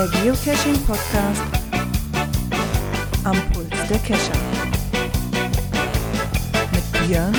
[0.00, 1.42] Der Geocaching-Podcast
[3.22, 4.32] am Puls der Cacher.
[6.72, 7.36] Mit Björn,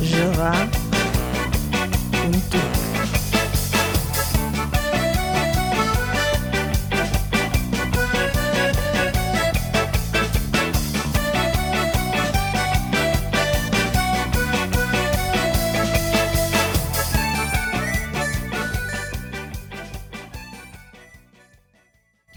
[0.00, 0.70] Gerard
[2.24, 2.59] und Dirk.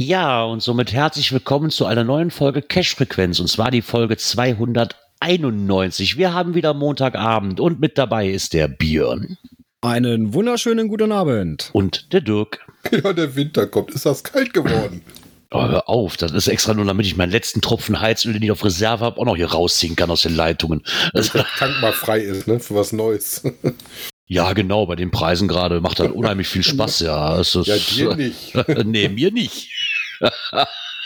[0.05, 6.17] Ja, und somit herzlich willkommen zu einer neuen Folge Cash-Frequenz, und zwar die Folge 291.
[6.17, 9.37] Wir haben wieder Montagabend und mit dabei ist der Björn
[9.79, 11.69] Einen wunderschönen guten Abend.
[11.71, 12.59] und der Dirk.
[12.91, 13.91] Ja, der Winter kommt.
[13.91, 15.03] Ist das kalt geworden?
[15.51, 18.51] Oh, hör auf, das ist extra nur, damit ich meinen letzten Tropfen Heizöl, den ich
[18.51, 20.83] auf Reserve habe, auch noch hier rausziehen kann aus den Leitungen.
[21.13, 22.59] Dass der Tank mal frei ist, ne?
[22.59, 23.41] Für was Neues.
[24.27, 27.39] ja, genau, bei den Preisen gerade macht das unheimlich viel Spaß, ja.
[27.39, 28.53] Es ist, Ja, dir nicht.
[28.83, 29.69] nee, mir nicht.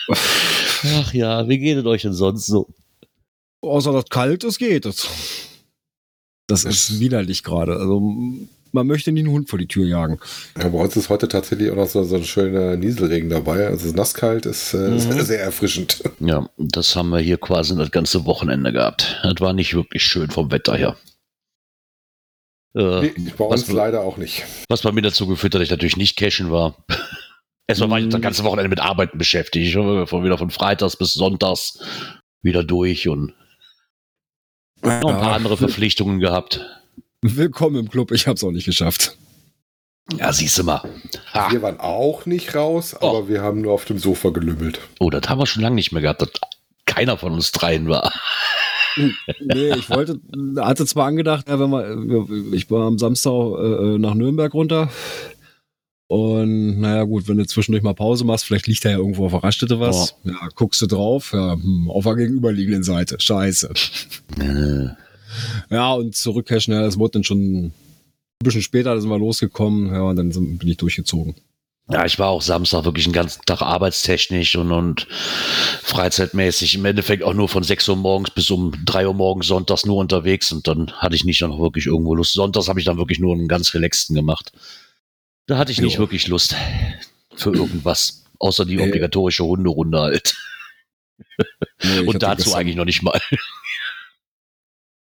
[0.09, 2.67] Ach ja, wie geht es euch denn sonst so?
[3.61, 4.85] Außer das kalt, es geht.
[4.85, 5.07] Das,
[6.47, 7.73] das ist widerlich gerade.
[7.77, 7.99] Also
[8.71, 10.19] man möchte nie einen Hund vor die Tür jagen.
[10.57, 13.65] Ja, bei uns ist heute tatsächlich auch noch so, so ein schöner Nieselregen dabei.
[13.67, 14.99] Also es ist nasskalt, ist äh, Mhm.
[14.99, 16.03] sehr, sehr erfrischend.
[16.19, 19.19] Ja, das haben wir hier quasi das ganze Wochenende gehabt.
[19.23, 20.95] Das war nicht wirklich schön vom Wetter her.
[22.75, 24.43] Äh, Nee, bei was, uns leider auch nicht.
[24.69, 26.75] was bei mir dazu geführt hat, dass ich natürlich nicht cashen war.
[27.69, 29.67] Erstmal war ich das ganze Wochenende mit Arbeiten beschäftigt.
[29.67, 31.79] Ich war von wieder von Freitags bis Sonntags
[32.41, 33.33] wieder durch und
[34.81, 36.61] noch ein paar andere Verpflichtungen gehabt.
[37.21, 39.17] Willkommen im Club, ich habe es auch nicht geschafft.
[40.17, 40.81] Ja, siehst du mal.
[41.33, 41.51] Ha.
[41.51, 43.27] Wir waren auch nicht raus, aber Oh.
[43.27, 44.79] wir haben nur auf dem Sofa gelümmelt.
[44.99, 46.31] Oh, das haben wir schon lange nicht mehr gehabt, dass
[46.85, 48.13] keiner von uns dreien war.
[48.95, 50.21] Nee, ich wollte,
[50.57, 54.89] hatte zwar angedacht, ja, wenn wir, ich war am Samstag äh, nach Nürnberg runter.
[56.07, 59.33] Und naja, gut, wenn du zwischendurch mal Pause machst, vielleicht liegt da ja irgendwo auf
[59.33, 60.15] der Raststätte was.
[60.23, 63.17] Ja, guckst du drauf, ja, hm, auf der gegenüberliegenden Seite.
[63.19, 63.73] Scheiße.
[65.69, 67.73] Ja, und zurückcashen, ja, das wurde dann schon ein
[68.43, 71.35] bisschen später, da sind wir losgekommen, ja, und dann sind, bin ich durchgezogen.
[71.89, 75.07] Ja, ich war auch Samstag wirklich den ganzen Tag arbeitstechnisch und, und
[75.83, 76.75] freizeitmäßig.
[76.75, 79.97] Im Endeffekt auch nur von 6 Uhr morgens bis um 3 Uhr morgens sonntags nur
[79.97, 82.33] unterwegs und dann hatte ich nicht noch wirklich irgendwo Lust.
[82.33, 84.51] Sonntags habe ich dann wirklich nur einen ganz relaxten gemacht.
[85.47, 85.99] Da hatte ich nicht Jo.
[85.99, 86.55] wirklich Lust
[87.35, 90.35] für irgendwas, außer die obligatorische Hunderunde halt.
[91.83, 93.19] Nee, und dazu gestern- eigentlich noch nicht mal.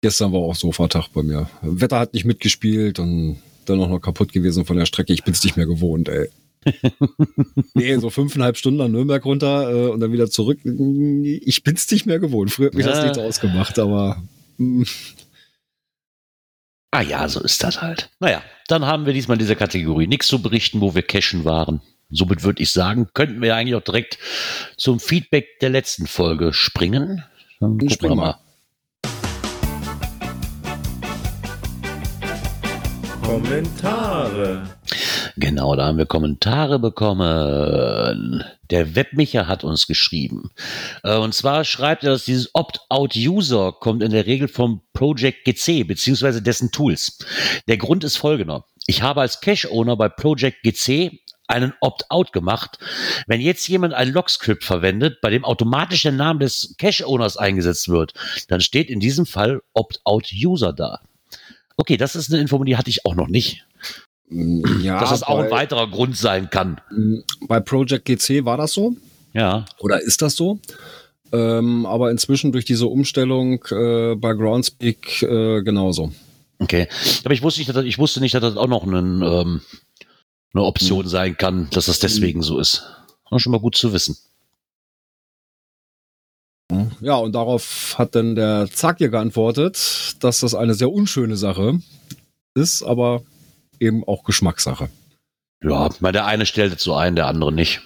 [0.01, 1.49] Gestern war auch Sofatag bei mir.
[1.61, 5.11] Wetter hat nicht mitgespielt und dann auch noch kaputt gewesen von der Strecke.
[5.11, 6.29] Ich bin's nicht mehr gewohnt, ey.
[7.73, 10.59] nee, so fünfeinhalb Stunden nach Nürnberg runter äh, und dann wieder zurück.
[10.65, 12.51] Ich bin's nicht mehr gewohnt.
[12.51, 13.03] Früher hat mich das Ja.
[13.05, 14.21] nichts ausgemacht, aber
[14.57, 14.83] mm,
[16.91, 18.09] Ah ja, so ist das halt.
[18.19, 21.81] Naja, dann haben wir diesmal in dieser Kategorie nichts zu berichten, wo wir cashen waren.
[22.09, 24.17] Somit würde ich sagen, könnten wir eigentlich auch direkt
[24.77, 27.25] zum Feedback der letzten Folge springen.
[27.59, 28.39] Dann gucken Spring wir mal.
[33.21, 34.76] Kommentare.
[35.39, 38.43] Genau, da haben wir Kommentare bekommen.
[38.71, 40.49] Der Webmicher hat uns geschrieben.
[41.03, 45.83] Äh, Und zwar schreibt er, dass dieses Opt-out-User kommt in der Regel vom Project GC
[45.87, 47.19] beziehungsweise dessen Tools.
[47.67, 48.65] Der Grund ist folgender.
[48.87, 52.79] Ich habe als Cache-Owner bei Project GC einen Opt-out gemacht.
[53.27, 58.13] Wenn jetzt jemand ein Log-Script verwendet, bei dem automatisch der Name des Cache-Owners eingesetzt wird,
[58.47, 61.01] dann steht in diesem Fall Opt-out-User da.
[61.77, 63.66] Okay, das ist eine Info, die hatte ich auch noch nicht.
[64.29, 66.81] Ja, dass das auch ein weiterer Grund sein kann.
[67.47, 68.95] bei Project GC war das so
[69.33, 69.65] Ja.
[69.79, 70.59] oder ist das so?
[71.31, 76.11] Ähm, aber inzwischen durch diese Umstellung äh, bei Groundspeak äh, genauso.
[76.59, 76.87] Okay.
[77.23, 79.61] Aber ich wusste nicht, dass das, ich wusste nicht, dass das auch noch einen, ähm,
[80.53, 81.09] eine Option Hm.
[81.09, 82.83] sein kann, dass das deswegen so ist.
[83.29, 84.17] War schon mal gut zu wissen.
[86.99, 91.79] Ja, und darauf hat dann der Zagier geantwortet, dass das eine sehr unschöne Sache
[92.55, 93.21] ist, aber
[93.79, 94.89] eben auch Geschmackssache.
[95.63, 97.81] Ja, weil der eine stellt es so ein, der andere nicht.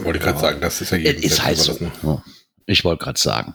[0.00, 2.22] Wollte ich gerade sagen, das ist ja Es jedem ist halt so.
[2.66, 3.54] Ich wollte gerade sagen.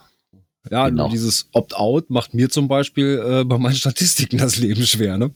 [0.69, 1.09] Ja, Genau.
[1.09, 5.17] dieses Opt-out macht mir zum Beispiel äh, bei meinen Statistiken das Leben schwer.
[5.17, 5.31] Ne?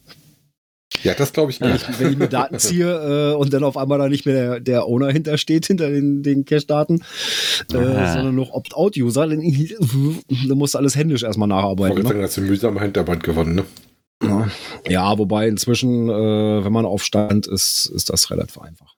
[1.03, 1.89] Ja, das glaube ich nicht.
[1.89, 4.59] ich, wenn ich mir Daten ziehe äh, und dann auf einmal da nicht mehr der,
[4.59, 7.01] der Owner hintersteht, hinter den, den Cache-Daten,
[7.73, 8.13] äh, Ah.
[8.13, 11.95] sondern noch Opt-out-User, dann, dann musst du alles händisch erstmal Ich nacharbeiten.
[11.95, 12.07] wollte Ne?
[12.09, 13.65] sagen, hast du mühsam Hinterband gewonnen, ne?
[14.23, 14.49] Ja.
[14.87, 18.95] ja, wobei inzwischen, äh, wenn man auf Stand ist, ist das relativ einfach.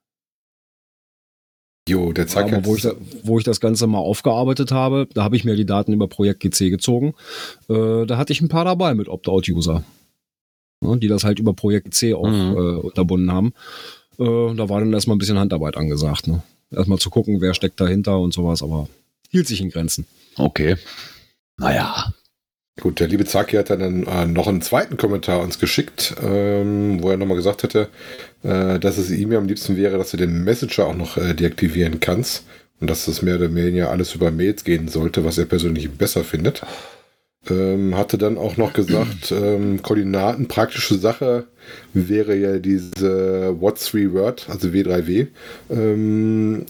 [1.90, 2.92] Jo, der zeigt Aber wo ich, da,
[3.24, 6.42] wo ich das Ganze mal aufgearbeitet habe, da habe ich mir die Daten über Projekt
[6.42, 7.14] GC gezogen.
[7.70, 9.84] Äh, da hatte ich ein paar dabei mit Opt-out-User.
[10.84, 12.58] Ja, die das halt über Projekt GC auch Mhm.
[12.58, 13.54] äh, unterbunden haben.
[14.20, 16.28] Äh, da war dann erstmal ein bisschen Handarbeit angesagt.
[16.28, 16.44] Ne?
[16.72, 18.90] Erstmal zu gucken, wer steckt dahinter und sowas, aber
[19.30, 20.06] hielt sich in Grenzen.
[20.38, 20.76] Okay.
[21.58, 22.14] Naja.
[22.80, 27.10] Gut, der liebe Zaki hat dann äh, noch einen zweiten Kommentar uns geschickt, ähm, wo
[27.10, 27.90] er nochmal gesagt hätte,
[28.44, 31.34] äh, dass es ihm ja am liebsten wäre, dass du den Messenger auch noch äh,
[31.34, 32.46] deaktivieren kannst
[32.80, 36.24] und dass das mehr oder weniger alles über Mails gehen sollte, was er persönlich besser
[36.24, 36.62] findet.
[37.50, 41.48] Ähm, hatte dann auch noch gesagt, ähm, Koordinaten, praktische Sache
[41.94, 45.28] wäre ja diese What's 3 Word, also W3W,
[45.70, 46.66] ähm,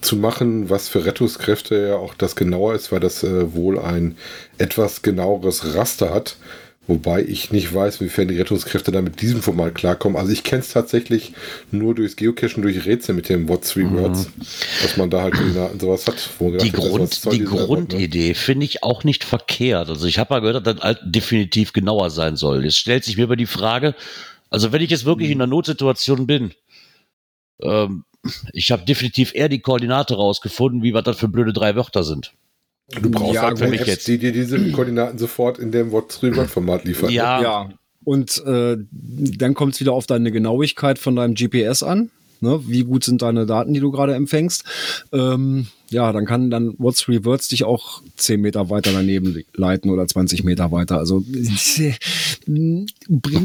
[0.00, 4.16] zu machen, was für Rettungskräfte ja auch das genauer ist, weil das äh, wohl ein
[4.58, 6.36] etwas genaueres Raster hat.
[6.88, 10.18] Wobei ich nicht weiß, wiefern die Rettungskräfte da mit diesem Format klarkommen.
[10.18, 11.32] Also ich kenne es tatsächlich
[11.70, 14.30] nur durchs Geocachen, durch Rätsel mit dem What Three Words,
[14.82, 16.28] dass man da halt Koordinaten sowas hat.
[16.40, 17.66] Die, Grund, die Wort, ne?
[17.66, 19.90] Grundidee finde ich auch nicht verkehrt.
[19.90, 22.64] Also ich habe mal gehört, dass das halt definitiv genauer sein soll.
[22.64, 23.94] Jetzt stellt sich mir aber die Frage,
[24.50, 26.52] also wenn ich jetzt wirklich in einer Notsituation bin,
[27.62, 28.04] ähm,
[28.52, 32.32] ich habe definitiv eher die Koordinate rausgefunden, wie was das für blöde drei Wörter sind.
[33.00, 34.08] Du brauchst Ja, halt für mich Apps, jetzt.
[34.08, 37.08] die dir diese Koordinaten sofort in dem What Three Word Format liefern.
[37.10, 37.14] ne?
[37.14, 37.70] Ja, Ja.
[38.04, 42.10] Und äh, dann kommt es wieder auf deine Genauigkeit von deinem GPS an.
[42.40, 42.60] Ne?
[42.66, 44.64] Wie gut sind deine Daten, die du gerade empfängst?
[45.12, 50.04] Ähm, ja, dann kann dann What's Reverts dich auch 10 Meter weiter daneben leiten oder
[50.08, 50.98] 20 Meter weiter.
[50.98, 51.22] Also
[52.46, 52.90] bringt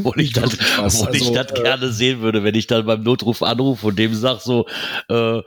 [0.04, 3.02] Obwohl ich das, obwohl ich Also, das äh, gerne sehen würde, wenn ich dann beim
[3.04, 4.66] Notruf anrufe und dem sag so,
[5.08, 5.40] äh,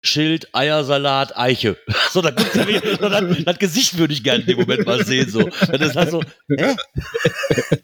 [0.00, 1.76] Schild, Eiersalat, Eiche.
[2.10, 5.28] So, er so, das, das Gesicht würde ich gerne in dem Moment mal sehen.
[5.28, 5.40] So.
[5.68, 6.74] Wenn das halt so, hä?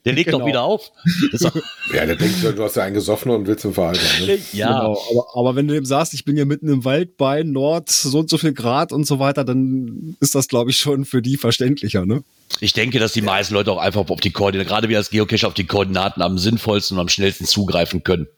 [0.04, 0.46] Der legt doch Genau.
[0.46, 0.90] wieder auf.
[1.30, 1.54] Das ist doch,
[1.94, 4.02] Ja, der denkt, du hast ja einen gesoffen und willst ihn veraltern.
[4.26, 4.38] Ne?
[4.52, 7.42] ja, Genau, aber, aber wenn du dem sagst, ich bin hier mitten im Wald bei
[7.42, 11.04] Nord, so und so viel Grad und so weiter, dann ist das, glaube ich, schon
[11.04, 12.22] für die verständlicher, ne?
[12.60, 15.46] ich denke, dass die meisten Leute auch einfach auf die Koordinaten, gerade wir als Geocache
[15.46, 18.28] auf die Koordinaten am sinnvollsten und am schnellsten zugreifen können.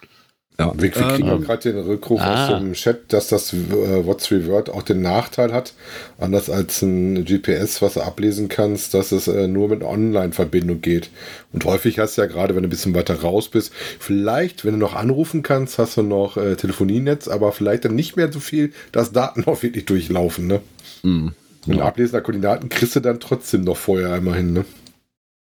[0.59, 0.73] Ja.
[0.75, 2.47] Wir kriegen Ähm, auch gerade den Rückruf Ah.
[2.55, 5.75] aus dem Chat, dass das äh, What's Revert auch den Nachteil hat,
[6.19, 11.11] anders als ein GPS, was du ablesen kannst, dass es äh, nur mit Online-Verbindung geht.
[11.53, 14.73] Und häufig hast du ja gerade, wenn du ein bisschen weiter raus bist, vielleicht, wenn
[14.73, 18.41] du noch anrufen kannst, hast du noch äh, Telefonienetz, aber vielleicht dann nicht mehr so
[18.41, 20.47] viel, dass Daten auch wirklich durchlaufen.
[20.47, 20.61] Ne?
[21.03, 21.33] Mhm.
[21.67, 24.53] Und Ablesen der Koordinaten kriegst du dann trotzdem noch vorher einmal hin.
[24.55, 24.65] Ne?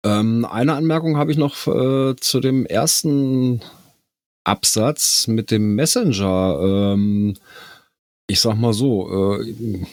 [0.06, 3.62] Ähm, eine Anmerkung habe ich noch äh, zu dem ersten
[4.44, 6.94] Absatz mit dem Messenger.
[6.94, 7.36] Ähm,
[8.28, 9.86] ich sag mal so, äh,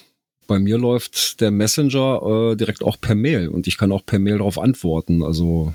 [0.46, 4.18] bei mir läuft der Messenger äh, direkt auch per Mail und ich kann auch per
[4.18, 5.22] Mail darauf antworten.
[5.22, 5.72] Also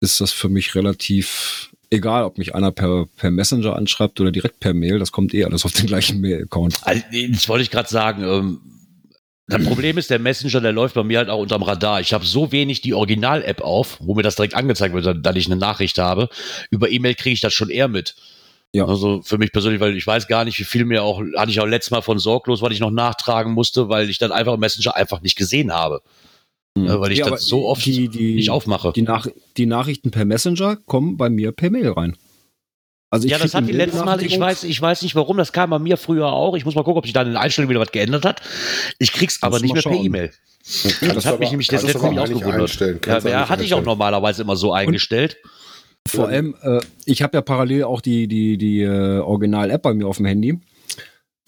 [0.00, 4.60] ist das für mich relativ egal, ob mich einer per, per Messenger anschreibt oder direkt
[4.60, 4.98] per Mail.
[4.98, 6.80] Das kommt eh alles auf den gleichen Mail-Account.
[6.82, 8.22] Also, das wollte ich gerade sagen.
[8.24, 8.60] Ähm,
[9.46, 12.00] das Problem ist, der Messenger, der läuft bei mir halt auch unterm Radar.
[12.00, 15.46] Ich habe so wenig die Original-App auf, wo mir das direkt angezeigt wird, dass ich
[15.46, 16.28] eine Nachricht habe.
[16.70, 18.14] Über E-Mail kriege ich das schon eher mit.
[18.72, 18.86] Ja.
[18.86, 21.60] Also für mich persönlich, weil ich weiß gar nicht, wie viel mir auch, hatte ich
[21.60, 24.96] auch letztes Mal von sorglos, was ich noch nachtragen musste, weil ich dann einfach Messenger
[24.96, 26.00] einfach nicht gesehen habe.
[26.76, 28.92] Ja, weil ich Ja, das so oft die, die, nicht aufmache.
[28.96, 29.26] Die, Nach
[29.56, 32.16] die Nachrichten per Messenger kommen bei mir per Mail rein.
[33.14, 35.52] Also ich ja, das hat die letztes Mal, ich weiß, ich weiß nicht warum, das
[35.52, 36.56] kam bei mir früher auch.
[36.56, 38.42] Ich muss mal gucken, ob sich da in den Einstellungen wieder was geändert hat.
[38.98, 40.04] Ich krieg's aber nicht mehr per schauen.
[40.04, 40.30] E-Mail.
[40.64, 43.06] Kannst Das du hat aber- mich nämlich das letzte Mal auch gewundert.
[43.06, 45.36] Ja, ja, hatte ich auch normalerweise immer so eingestellt.
[46.06, 50.06] Vor allem, äh, ich habe ja parallel auch die, die, die äh, Original-App bei mir
[50.06, 50.58] auf dem Handy.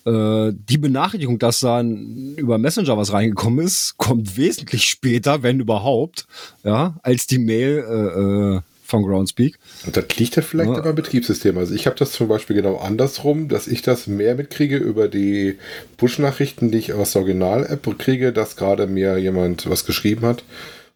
[0.06, 5.58] Äh, die Benachrichtigung, dass da ein- über Messenger was reingekommen ist, kommt wesentlich später, wenn
[5.60, 6.26] überhaupt,
[6.62, 9.58] ja, als die Mail äh, äh, von Groundspeak.
[9.84, 10.82] Und das liegt ja vielleicht Ja.
[10.84, 11.58] am Betriebssystem.
[11.58, 15.58] Also ich habe das zum Beispiel genau andersrum, dass ich das mehr mitkriege über die
[15.96, 20.44] Push-Nachrichten, die ich aus der Original-App kriege, dass gerade mir jemand was geschrieben hat,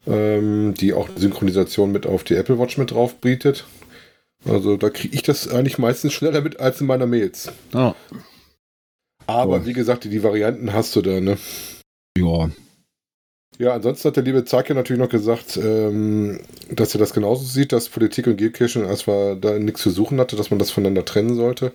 [0.06, 3.64] ähm, die auch Synchronisation mit auf die Apple Watch mit drauf bietet.
[4.46, 7.50] Also da kriege ich das eigentlich meistens schneller mit als in meiner Mails.
[7.74, 7.94] Ja.
[9.26, 9.66] Aber So.
[9.66, 11.36] wie gesagt, die, die Varianten hast du da, ne?
[12.16, 12.50] Ja.
[13.60, 16.40] Ja, ansonsten hat der liebe Zaki natürlich noch gesagt, ähm,
[16.70, 20.34] dass er das genauso sieht, dass Politik und Geocaching erstmal da nichts zu suchen hatte,
[20.34, 21.72] dass man das voneinander trennen sollte.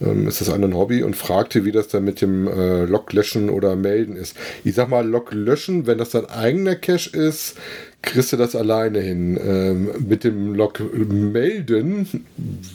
[0.00, 3.48] Ähm, ist das ein Hobby und fragte, wie das dann mit dem äh, Log löschen
[3.48, 4.34] oder melden ist.
[4.64, 7.56] Ich sag mal, Log löschen, wenn das dein eigener Cache ist,
[8.02, 9.38] kriegst du das alleine hin.
[9.42, 12.24] Ähm, mit dem Log melden,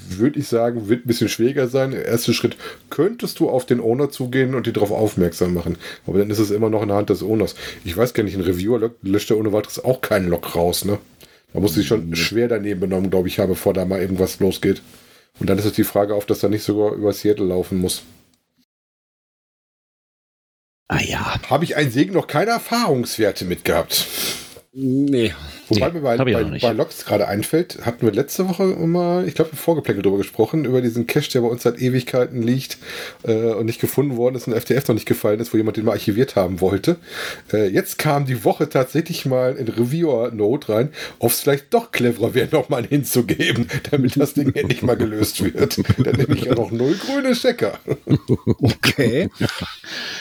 [0.09, 1.91] würde ich sagen, wird ein bisschen schwieriger sein.
[1.91, 2.57] Der erste Schritt
[2.89, 5.77] könntest du auf den Owner zugehen und die darauf aufmerksam machen.
[6.05, 7.55] Aber dann ist es immer noch in der Hand des Owners.
[7.83, 10.85] Ich weiß gar nicht, ein Reviewer lö- löscht ja ohne weiteres auch keinen Log raus,
[10.85, 10.99] ne?
[11.53, 14.81] Da muss ich schon schwer daneben benommen, glaube ich, bevor da mal irgendwas losgeht.
[15.39, 18.03] Und dann ist es die Frage, ob das dann nicht sogar über Seattle laufen muss.
[20.87, 21.39] Ah ja.
[21.49, 24.05] Habe ich einen Segen noch keine Erfahrungswerte mitgehabt.
[24.77, 25.33] Nee.
[25.69, 29.33] Wobei Nee, mir bei, bei, bei Logs gerade einfällt, hatten wir letzte Woche mal, ich
[29.33, 32.77] glaube, im Vorgeplänkel drüber gesprochen, über diesen Cache, der bei uns seit Ewigkeiten liegt
[33.23, 35.85] äh, und nicht gefunden worden ist und FTF noch nicht gefallen ist, wo jemand den
[35.85, 36.97] mal archiviert haben wollte.
[37.53, 40.89] Äh, jetzt kam die Woche tatsächlich mal in Reviewer-Note rein,
[41.19, 45.41] ob es vielleicht doch cleverer wäre, nochmal einen hinzugeben, damit das Ding endlich mal gelöst
[45.41, 45.79] wird.
[46.05, 47.79] Dann nehme ich ja noch null grüne Checker.
[48.61, 49.29] Okay.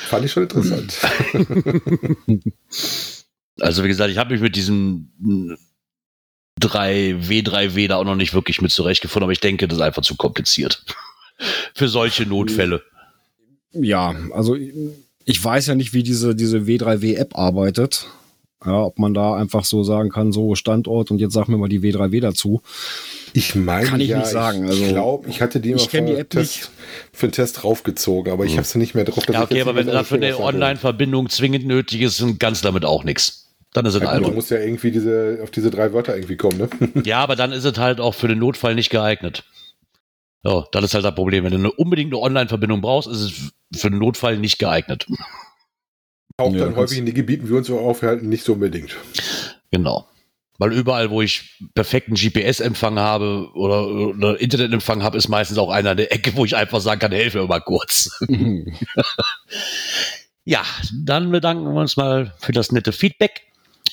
[0.06, 0.96] Fand ich schon interessant.
[3.60, 5.58] Also wie gesagt, ich habe mich mit diesem
[6.60, 10.16] 3W3W da auch noch nicht wirklich mit zurechtgefunden, aber ich denke, das ist einfach zu
[10.16, 10.84] kompliziert.
[11.74, 12.82] Für solche Notfälle.
[13.72, 14.56] Ja, also
[15.24, 18.06] ich weiß ja nicht, wie diese, diese W3W-App arbeitet.
[18.64, 21.68] Ja, ob man da einfach so sagen kann, so Standort und jetzt sag mir mal
[21.68, 22.62] die W3W dazu.
[23.34, 25.88] Ich meine, Kann ich ja, nicht sagen, Ich also, glaube, ich hatte die ich mal
[25.88, 26.70] kenn die für, App Test,
[27.12, 29.26] für einen Test draufgezogen, aber ich habe sie nicht mehr drauf.
[29.28, 30.38] Ja, ich okay, aber wenn nicht dafür eine.
[30.38, 33.43] Online-Verbindung zwingend nötig ist, dann kannst du damit auch nichts.
[33.74, 36.36] Dann ist es Ja, gut, du musst ja irgendwie diese, auf diese drei Wörter irgendwie
[36.36, 36.68] kommen, ne?
[37.04, 39.44] Ja, aber dann ist es halt auch für den Notfall nicht geeignet.
[40.44, 41.44] Ja, das ist halt das Problem.
[41.44, 43.20] Wenn du eine, unbedingt eine Online-Verbindung brauchst, ist
[43.72, 45.06] es für den Notfall nicht geeignet.
[46.36, 48.96] Taucht Ja, dann häufig in die Gebieten, wie wir uns so aufhalten, nicht so unbedingt.
[49.70, 50.06] Genau.
[50.58, 55.92] Weil überall, wo ich perfekten GPS-Empfang habe oder, oder Internetempfang habe, ist meistens auch einer
[55.92, 58.10] in der Ecke, wo ich einfach sagen kann, helfe mir mal kurz.
[60.46, 60.62] Ja,
[60.92, 63.42] dann bedanken wir uns mal für das nette Feedback.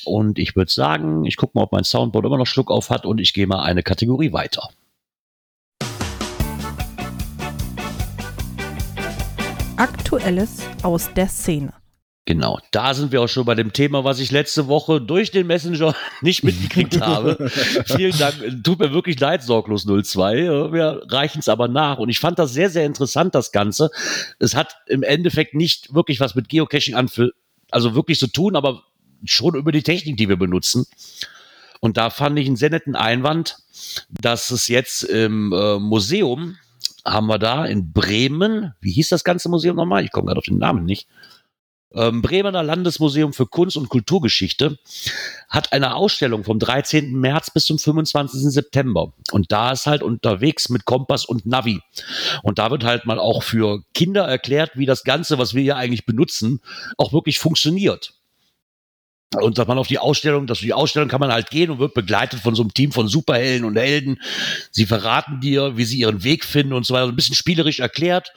[0.05, 3.05] Und ich würde sagen, ich gucke mal, ob mein Soundboard immer noch Schluck auf hat
[3.05, 4.69] und ich gehe mal eine Kategorie weiter.
[9.77, 11.73] Aktuelles aus der Szene.
[12.25, 15.47] Genau, da sind wir auch schon bei dem Thema, was ich letzte Woche durch den
[15.47, 17.49] Messenger nicht mitgekriegt habe.
[17.85, 20.71] Vielen Dank, tut mir wirklich leid, Sorglos 02.
[20.71, 21.97] Wir reichen es aber nach.
[21.97, 23.89] Und ich fand das sehr, sehr interessant, das Ganze.
[24.37, 27.31] Es hat im Endeffekt nicht wirklich was mit Geocaching an, für,
[27.71, 28.83] also wirklich zu tun, aber
[29.25, 30.85] schon über die Technik, die wir benutzen.
[31.79, 33.57] Und da fand ich einen sehr netten Einwand,
[34.09, 36.57] dass es jetzt im äh, Museum
[37.03, 40.03] haben wir da in Bremen, wie hieß das ganze Museum nochmal?
[40.03, 41.07] Ich komme gerade auf den Namen nicht.
[41.93, 44.79] Ähm, Bremener Landesmuseum für Kunst und Kulturgeschichte
[45.49, 47.11] hat eine Ausstellung vom 13.
[47.13, 48.43] März bis zum 25.
[48.43, 49.11] September.
[49.31, 51.81] Und da ist halt unterwegs mit Kompass und Navi.
[52.43, 55.75] Und da wird halt mal auch für Kinder erklärt, wie das Ganze, was wir hier
[55.75, 56.61] eigentlich benutzen,
[56.97, 58.13] auch wirklich funktioniert.
[59.39, 61.93] Und sagt man auf die Ausstellung, dass die Ausstellung kann man halt gehen und wird
[61.93, 64.19] begleitet von so einem Team von Superhelden und Helden.
[64.71, 67.07] Sie verraten dir, wie sie ihren Weg finden und so weiter.
[67.07, 68.33] Ein bisschen spielerisch erklärt,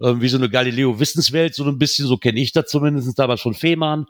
[0.00, 3.52] äh, wie so eine Galileo-Wissenswelt, so ein bisschen, so kenne ich das zumindest damals von
[3.52, 4.06] Fehmarn.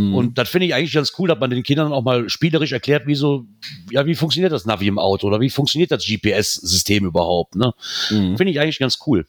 [0.00, 3.06] Und das finde ich eigentlich ganz cool, dass man den Kindern auch mal spielerisch erklärt,
[3.06, 3.44] wie so,
[3.90, 7.74] ja, wie funktioniert das Navi im Auto oder wie funktioniert das GPS-System überhaupt, ne?
[8.10, 8.36] Mhm.
[8.36, 9.26] Finde ich eigentlich ganz cool.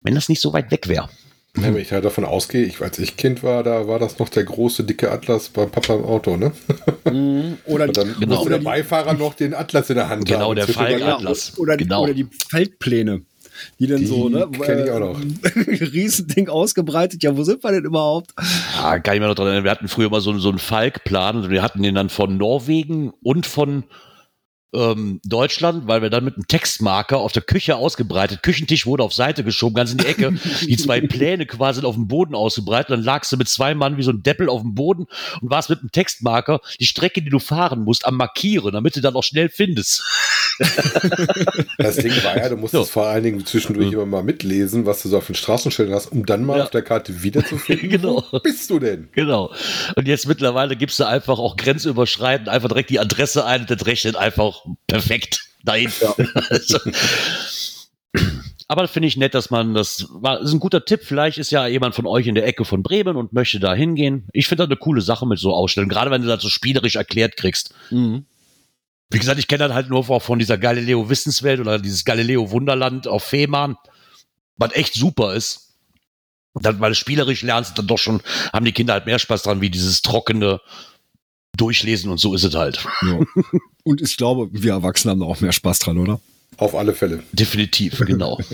[0.00, 1.08] Wenn das nicht so weit weg wäre.
[1.56, 4.28] Ja, wenn ich halt davon ausgehe, ich, als ich Kind war, da war das noch
[4.28, 6.52] der große, dicke Atlas beim Papa im Auto, ne?
[7.10, 7.56] Mhm.
[7.66, 8.34] Oder, Und dann Genau.
[8.36, 10.56] musste der Beifahrer noch den Atlas in der Hand Genau, haben.
[10.56, 11.58] der Falk Atlas.
[11.58, 12.04] oder, die, Genau.
[12.04, 13.22] oder die Feldpläne.
[13.78, 14.48] Die dann Die so, ne?
[14.62, 15.20] kenn ich auch noch.
[15.92, 17.22] Riesending ausgebreitet.
[17.22, 18.30] Ja, wo sind wir denn überhaupt?
[18.76, 19.64] Ja, kann ich mir noch dran erinnern.
[19.64, 23.12] Wir hatten früher mal so, so einen Falk-Plan und wir hatten den dann von Norwegen
[23.22, 23.84] und von
[24.72, 29.12] ähm, Deutschland, weil wir dann mit einem Textmarker auf der Küche ausgebreitet, Küchentisch wurde auf
[29.12, 33.02] Seite geschoben, ganz in die Ecke, die zwei Pläne quasi auf dem Boden ausgebreitet, dann
[33.02, 35.06] lagst du mit zwei Mann wie so ein Deppel auf dem Boden
[35.40, 39.00] und warst mit einem Textmarker die Strecke, die du fahren musst, am Markieren, damit du
[39.00, 40.02] dann auch schnell findest.
[41.78, 42.90] Das Ding war ja, du musstest So.
[42.92, 46.26] vor allen Dingen zwischendurch immer mal mitlesen, was du so auf den Straßenschildern hast, um
[46.26, 46.64] dann mal Ja.
[46.64, 47.88] auf der Karte wiederzufinden.
[48.00, 48.24] Genau.
[48.30, 49.08] Wo bist du denn?
[49.12, 49.52] Genau.
[49.96, 53.86] Und jetzt mittlerweile gibst du einfach auch grenzüberschreitend einfach direkt die Adresse ein und das
[53.86, 55.90] rechnet einfach perfekt dahin.
[56.50, 56.78] Also,
[58.68, 61.00] aber finde ich nett, dass man das war, ist ein guter Tipp.
[61.04, 64.26] Vielleicht ist ja jemand von euch in der Ecke von Bremen und möchte da hingehen.
[64.32, 66.96] Ich finde das eine coole Sache mit so Ausstellungen, gerade wenn du das so spielerisch
[66.96, 67.74] erklärt kriegst.
[67.90, 68.24] Mhm.
[69.10, 73.08] Wie gesagt, ich kenne das halt nur von dieser Galileo Wissenswelt oder dieses Galileo Wunderland
[73.08, 73.76] auf Fehmarn,
[74.56, 75.74] was echt super ist.
[76.54, 79.60] Dann, weil du spielerisch lernst, dann doch schon, haben die Kinder halt mehr Spaß dran,
[79.60, 80.60] wie dieses trockene
[81.56, 82.84] Durchlesen und so ist es halt.
[83.02, 83.20] Ja.
[83.84, 86.20] Und ich glaube, wir Erwachsene haben da auch mehr Spaß dran, oder?
[86.58, 87.22] Auf alle Fälle.
[87.32, 88.38] Definitiv, genau.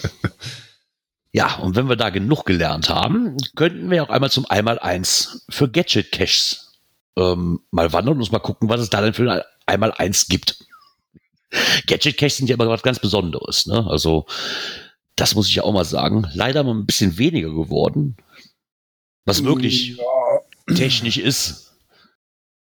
[1.37, 5.69] Ja, und wenn wir da genug gelernt haben, könnten wir auch einmal zum Einmal-Eins für
[5.69, 6.73] Gadget-Caches
[7.19, 10.65] ähm, mal wandern und uns mal gucken, was es da denn für ein Einmal-Eins gibt.
[11.87, 13.67] Gadget-Caches sind ja immer was ganz Besonderes.
[13.67, 13.87] Ne?
[13.89, 14.27] Also,
[15.17, 16.27] das muss ich ja auch mal sagen.
[16.35, 18.17] Leider mal ein bisschen weniger geworden.
[19.25, 19.99] Was wirklich
[20.75, 21.75] technisch ist.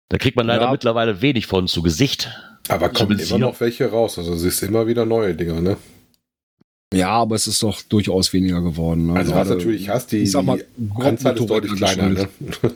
[0.09, 0.71] Da kriegt man leider Ja.
[0.71, 2.29] mittlerweile wenig von zu Gesicht.
[2.67, 4.17] Aber kommen immer noch welche raus.
[4.19, 5.77] Also es ist immer wieder neue Dinger, ne?
[6.93, 9.07] Ja, aber es ist doch durchaus weniger geworden.
[9.07, 9.13] Ne?
[9.13, 12.29] Also was natürlich hast, die, ich sag mal, die Anzahl ist deutlich kleiner, ne?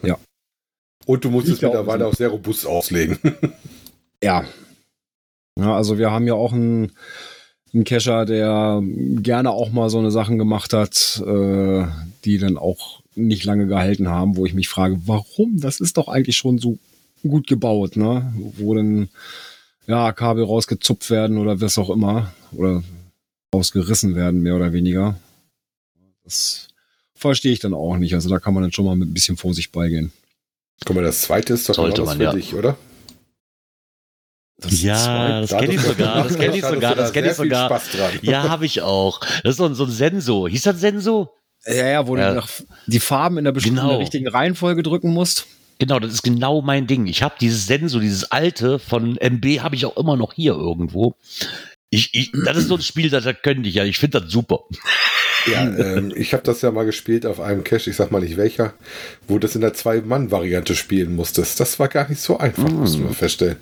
[0.03, 0.17] Ja.
[1.05, 2.09] Und du musst es ja auch mittlerweile so.
[2.09, 3.19] auch sehr robust auslegen.
[4.23, 4.45] Ja.
[5.57, 5.75] ja.
[5.75, 6.91] Also wir haben ja auch einen,
[7.73, 11.85] einen Cacher, der gerne auch mal so eine Sachen gemacht hat, äh,
[12.25, 15.59] die dann auch nicht lange gehalten haben, wo ich mich frage, warum?
[15.59, 16.77] Das ist doch eigentlich schon so
[17.21, 18.33] gut gebaut, ne?
[18.57, 19.09] Wo dann
[19.87, 22.83] ja Kabel rausgezupft werden oder was auch immer oder
[23.53, 25.15] rausgerissen werden, mehr oder weniger.
[26.23, 26.67] Das
[27.13, 28.13] verstehe ich dann auch nicht.
[28.13, 30.11] Also da kann man dann schon mal mit ein bisschen Vorsicht beigehen.
[30.85, 32.33] Guck mal, das zweite ist doch Sollte das man, für ja.
[32.33, 32.77] dich, oder?
[34.57, 37.33] Das Ja, zwei- das Da kenne ich sogar, das kenne ich sogar, das kenne ich
[37.33, 37.67] sogar.
[37.67, 38.11] Spaß dran.
[38.21, 39.19] Ja, habe ich auch.
[39.43, 40.47] Das ist so ein, so ein Senso.
[40.47, 41.31] Hieß das Senso?
[41.65, 42.33] Ja, ja, wo Ja.
[42.35, 42.41] du
[42.87, 43.97] die Farben in der, bestimmten Genau.
[43.97, 45.47] richtigen Reihenfolge drücken musst.
[45.79, 47.05] Genau, das ist genau mein Ding.
[47.07, 51.15] Ich habe dieses Senso, dieses alte von MB habe ich auch immer noch hier irgendwo.
[51.89, 53.83] Ich, ich, das ist so ein Spiel, das, das könnte ich ja.
[53.83, 54.61] Ich finde das super.
[55.47, 58.37] Ja, ähm, ich habe das ja mal gespielt auf einem Cache, ich sag mal nicht
[58.37, 58.73] welcher,
[59.27, 61.59] wo du das in der Zwei-Mann-Variante spielen musstest.
[61.59, 62.75] Das war gar nicht so einfach, Mm.
[62.79, 63.57] musst du mal feststellen.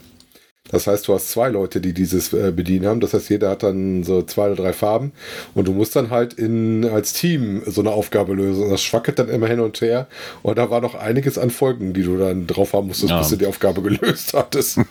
[0.69, 2.99] Das heißt, du hast zwei Leute, die dieses äh, bedienen haben.
[3.01, 5.11] Das heißt, jeder hat dann so zwei oder drei Farben
[5.55, 8.63] und du musst dann halt in, als Team so eine Aufgabe lösen.
[8.63, 10.07] Und das schwackelt dann immer hin und her.
[10.41, 13.19] Und da war noch einiges an Folgen, die du dann drauf haben musstest, Ja.
[13.19, 14.79] bis du die Aufgabe gelöst hattest.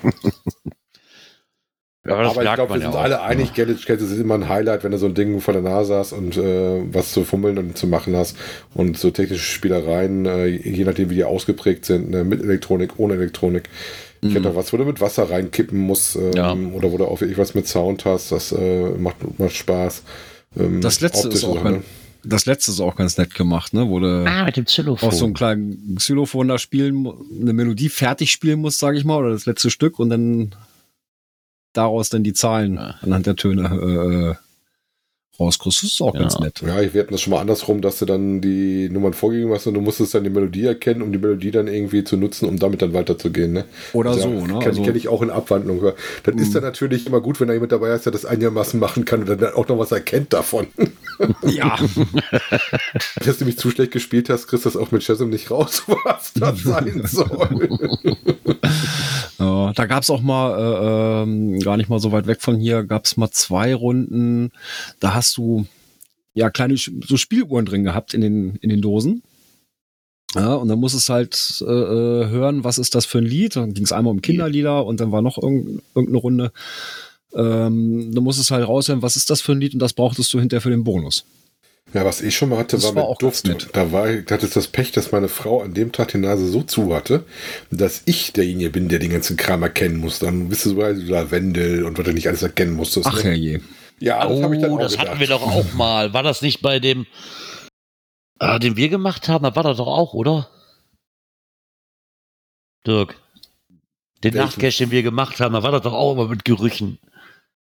[2.05, 4.91] Ja, Aber ich glaube, wir sind alle einig, Gadget Gadget ist immer ein Highlight, wenn
[4.91, 7.87] du so ein Ding vor der Nase hast und äh, was zu fummeln und zu
[7.87, 8.37] machen hast.
[8.75, 13.15] Und so technische Spielereien, äh, je nachdem, wie die ausgeprägt sind, ne, mit Elektronik, ohne
[13.15, 13.69] Elektronik.
[14.25, 16.53] Ich hätte noch was, wo du mit Wasser reinkippen musst ähm, Ja.
[16.53, 18.31] oder wo du auch wirklich was mit Sound hast.
[18.33, 20.03] Das äh, macht, macht Spaß.
[20.59, 21.85] Ähm, Das letzte ist auch Sachen, ganz,
[22.25, 23.89] das letzte ist auch ganz nett gemacht, ne?
[23.89, 25.09] Wo du Ah, mit dem Xylophon.
[25.09, 27.09] auf so einem kleinen Xylophon da spielen,
[27.41, 30.55] eine Melodie fertig spielen musst, sage ich mal, oder das letzte Stück und dann
[31.73, 32.95] daraus dann die Zahlen Ja.
[33.03, 34.52] anhand der Töne äh,
[35.43, 35.83] rauskriegst.
[35.83, 36.21] Das ist auch Ja.
[36.21, 36.63] ganz nett.
[36.67, 39.75] Ja, wir hatten das schon mal andersrum, dass du dann die Nummern vorgegeben hast und
[39.75, 42.83] du musstest dann die Melodie erkennen, um die Melodie dann irgendwie zu nutzen, um damit
[42.83, 43.53] dann weiterzugehen.
[43.53, 43.65] Ne?
[43.93, 44.47] Oder Also, so, ne?
[44.59, 45.85] Kenne Also, kenn ich auch in Abwandlung.
[45.85, 45.93] ja.
[46.25, 49.05] Das ist dann natürlich immer gut, wenn da jemand dabei ist, der das einigermaßen machen
[49.05, 50.67] kann und dann auch noch was erkennt davon.
[51.47, 51.79] ja,
[53.21, 55.83] Wenn du nämlich zu schlecht gespielt hast, kriegst du das auch mit Shazam nicht raus,
[56.05, 57.69] was das sein soll.
[59.39, 62.85] Ja, da gab's auch mal, äh, ähm, gar nicht mal so weit weg von hier,
[62.85, 64.51] gab's mal zwei Runden.
[65.01, 65.67] Da hast du
[66.35, 69.23] ja kleine so Spieluhren drin gehabt in den, in den Dosen.
[70.35, 73.57] Ja, und dann musstest du halt äh, äh, hören, was ist das für ein Lied.
[73.57, 76.53] Dann ging es einmal um Kinderlieder und dann war noch irgend, irgendeine Runde.
[77.35, 80.41] Ähm, du musstest halt raushören, was ist das für ein Lied und das brauchtest du
[80.41, 81.25] hinterher für den Bonus.
[81.93, 83.69] Ja, was ich schon mal hatte, Das war war mit Duft.
[83.75, 86.49] Da war, da hatte ich das Pech, dass meine Frau an dem Tag die Nase
[86.49, 87.25] so zu hatte,
[87.71, 90.19] dass ich derjenige bin, der den ganzen Kram erkennen muss.
[90.19, 93.07] Dann bist du so also Lavendel und was du nicht alles erkennen musstest.
[93.07, 93.23] Ach ne?
[93.25, 93.61] herrje.
[94.03, 95.09] Ja, das oh, habe ich dann auch das gedacht.
[95.09, 96.13] hatten wir doch auch mal.
[96.13, 97.07] War das nicht bei dem,
[98.41, 99.45] äh, den wir gemacht haben?
[99.45, 100.49] Da war das doch auch, oder?
[102.87, 103.15] Dirk.
[104.25, 104.35] Den?
[104.35, 106.99] Nachtcash, den wir gemacht haben, da war das doch auch immer mit Gerüchen.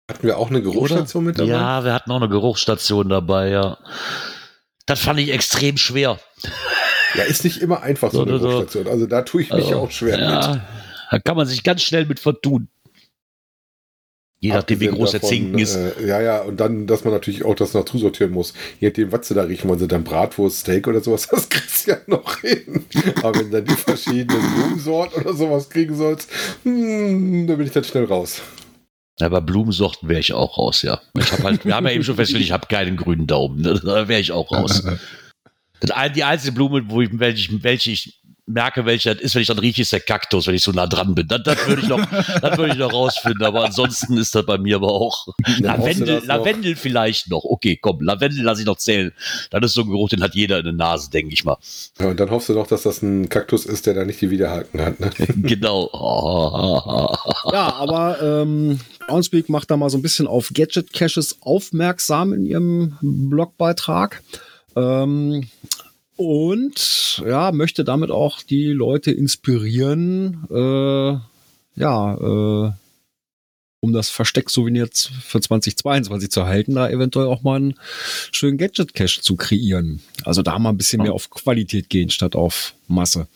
[0.09, 1.49] Hatten wir auch eine Geruchsstation mit dabei?
[1.49, 3.77] Ja, wir hatten auch eine Geruchsstation dabei, ja.
[4.85, 6.19] Das fand ich extrem schwer.
[7.15, 8.47] Ja, ist nicht immer einfach so, So, eine so.
[8.47, 8.87] Geruchsstation.
[8.87, 10.25] Also da tue ich mich Also, auch schwer mit.
[10.29, 10.61] ja,
[11.11, 12.67] Da kann man sich ganz schnell mit vertun.
[14.39, 15.75] Je nachdem, wie groß der davon, Zinken ist.
[15.75, 18.53] Äh, ja, ja, und dann, dass man natürlich auch das noch zusortieren muss.
[18.79, 21.87] Je nachdem, was sie da riechen wollen, sie dann Bratwurst, Steak oder sowas, das kriegst
[21.87, 22.85] du ja noch hin.
[23.23, 26.29] Aber wenn du dann die verschiedenen Blumensorten oder sowas kriegen sollst,
[26.63, 28.41] hm, dann bin ich dann schnell raus.
[29.19, 31.01] Ja, bei Blumensorten wäre ich auch raus, ja.
[31.17, 33.61] Ich hab halt, wir haben ja eben schon festgestellt, ich habe keinen grünen Daumen.
[33.61, 33.79] Ne?
[33.83, 34.83] Da wäre ich auch raus.
[36.15, 39.47] Die einzige Blume, wo ich, welche, ich, welche ich merke, welche das ist, wenn ich
[39.47, 41.27] dann rieche, ist der Kaktus, wenn ich so nah dran bin.
[41.27, 41.99] Das, das würde ich noch,
[42.41, 43.43] das würde ich noch rausfinden.
[43.43, 45.27] Aber ansonsten ist das bei mir aber auch
[45.59, 46.21] Dann Lavendel.
[46.25, 47.43] Lavendel vielleicht noch.
[47.43, 49.11] Okay, komm, Lavendel lasse ich noch zählen.
[49.49, 51.57] Das ist so ein Geruch, den hat jeder in der Nase, denke ich mal.
[51.99, 54.29] Ja, und dann hoffst du noch, dass das ein Kaktus ist, der da nicht die
[54.29, 54.99] Widerhaken hat.
[54.99, 55.09] Ne?
[55.41, 55.89] genau.
[57.51, 62.45] Ja, aber ähm, Groundspeak macht da mal so ein bisschen auf Gadget Caches aufmerksam in
[62.45, 64.21] ihrem Blogbeitrag.
[64.75, 65.47] Ähm,
[66.15, 71.17] und ja, möchte damit auch die Leute inspirieren, äh,
[71.79, 72.71] ja, äh,
[73.81, 77.75] um das Versteck-Souvenir für 2022 zu erhalten, da eventuell auch mal einen
[78.31, 80.01] schönen Gadget-Cache zu kreieren.
[80.23, 83.27] Also da mal ein bisschen mehr auf Qualität gehen, statt auf Masse.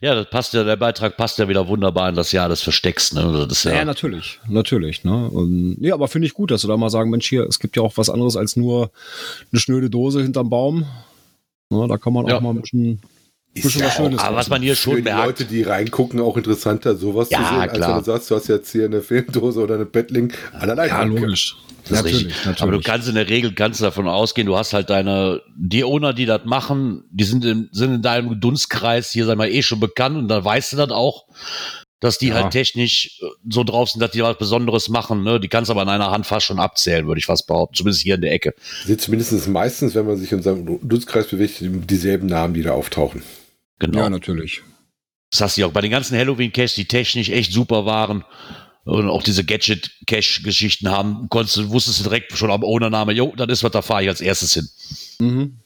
[0.00, 3.12] Ja, das passt ja, der Beitrag passt ja wieder wunderbar in das Jahr des Verstecks.
[3.12, 3.46] Ne?
[3.48, 5.04] Das ist Ja, ja, natürlich, natürlich.
[5.04, 5.28] Ne?
[5.28, 7.76] Und, nee, aber finde ich gut, dass du da mal sagen, Mensch, hier, es gibt
[7.76, 8.90] ja auch was anderes als nur
[9.52, 10.86] eine schnöde Dose hinterm Baum.
[11.70, 12.36] Ne, da kann man Ja.
[12.36, 13.00] auch mal ein bisschen
[13.54, 14.18] Ist schon was.
[14.18, 17.44] Aber was man hier schon die merkt, Leute, die reingucken, auch interessanter, sowas Ja, zu
[17.48, 17.88] sehen, als klar.
[17.90, 21.02] wenn du sagst, du hast jetzt hier eine Filmdose oder eine Bettling an der Ja,
[21.02, 21.56] logisch.
[21.88, 22.62] Natürlich, natürlich.
[22.62, 25.82] Aber du kannst in der Regel kannst du davon ausgehen, du hast halt deine, die
[25.82, 29.62] Owner, die das machen, die sind in, sind in deinem Dunstkreis hier, sag mal, eh
[29.62, 31.24] schon bekannt und da weißt du das auch,
[32.00, 32.34] dass die Ja.
[32.34, 35.22] halt technisch äh, so drauf sind, dass die was Besonderes machen.
[35.22, 35.38] Ne?
[35.38, 37.76] Die kannst du aber an einer Hand fast schon abzählen, würde ich fast behaupten.
[37.76, 38.54] Zumindest hier in der Ecke.
[38.84, 43.22] Sind zumindest meistens, wenn man sich in seinem Dunstkreis bewegt, dieselben Namen, die da auftauchen.
[43.78, 43.98] Genau.
[43.98, 44.62] Ja, natürlich.
[45.30, 48.24] Das hast du ja auch bei den ganzen Halloween-Caches, die technisch echt super waren
[48.84, 53.48] und auch diese Gadget-Cache-Geschichten haben, konntest du, wusstest du direkt schon am Owner-Name, jo, das
[53.48, 54.68] ist was, da fahre ich als erstes hin.
[55.20, 55.56] Mhm.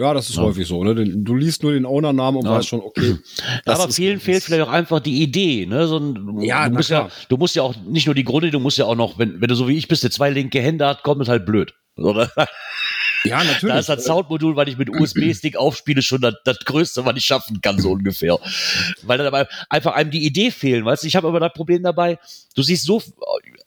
[0.00, 0.42] Ja, das ist Ja.
[0.42, 0.82] häufig so.
[0.82, 0.94] Ne?
[0.94, 2.52] Du liest nur den Owner-Namen und Ja.
[2.52, 3.16] weißt schon, okay.
[3.66, 5.66] das aber ist- vielen fehlt vielleicht auch einfach die Idee.
[5.66, 5.86] Ne?
[5.86, 8.60] So ein, Ja, du, musst ja, du musst ja auch nicht nur die Grunde, du
[8.60, 10.86] musst ja auch noch, wenn, wenn du so wie ich bist, der zwei linke Hände
[10.86, 11.74] hat, kommt es halt blöd.
[11.96, 12.30] Oder?
[13.26, 13.74] Ja, natürlich.
[13.74, 17.24] Da ist das Soundmodul, weil ich mit USB-Stick aufspiele, schon das, das Größte, was ich
[17.26, 18.38] schaffen kann, so ungefähr.
[19.02, 21.06] Weil dann aber einfach einem die Idee fehlen, weißt du?
[21.06, 22.18] Ich habe aber das Problem dabei,
[22.56, 23.02] du siehst so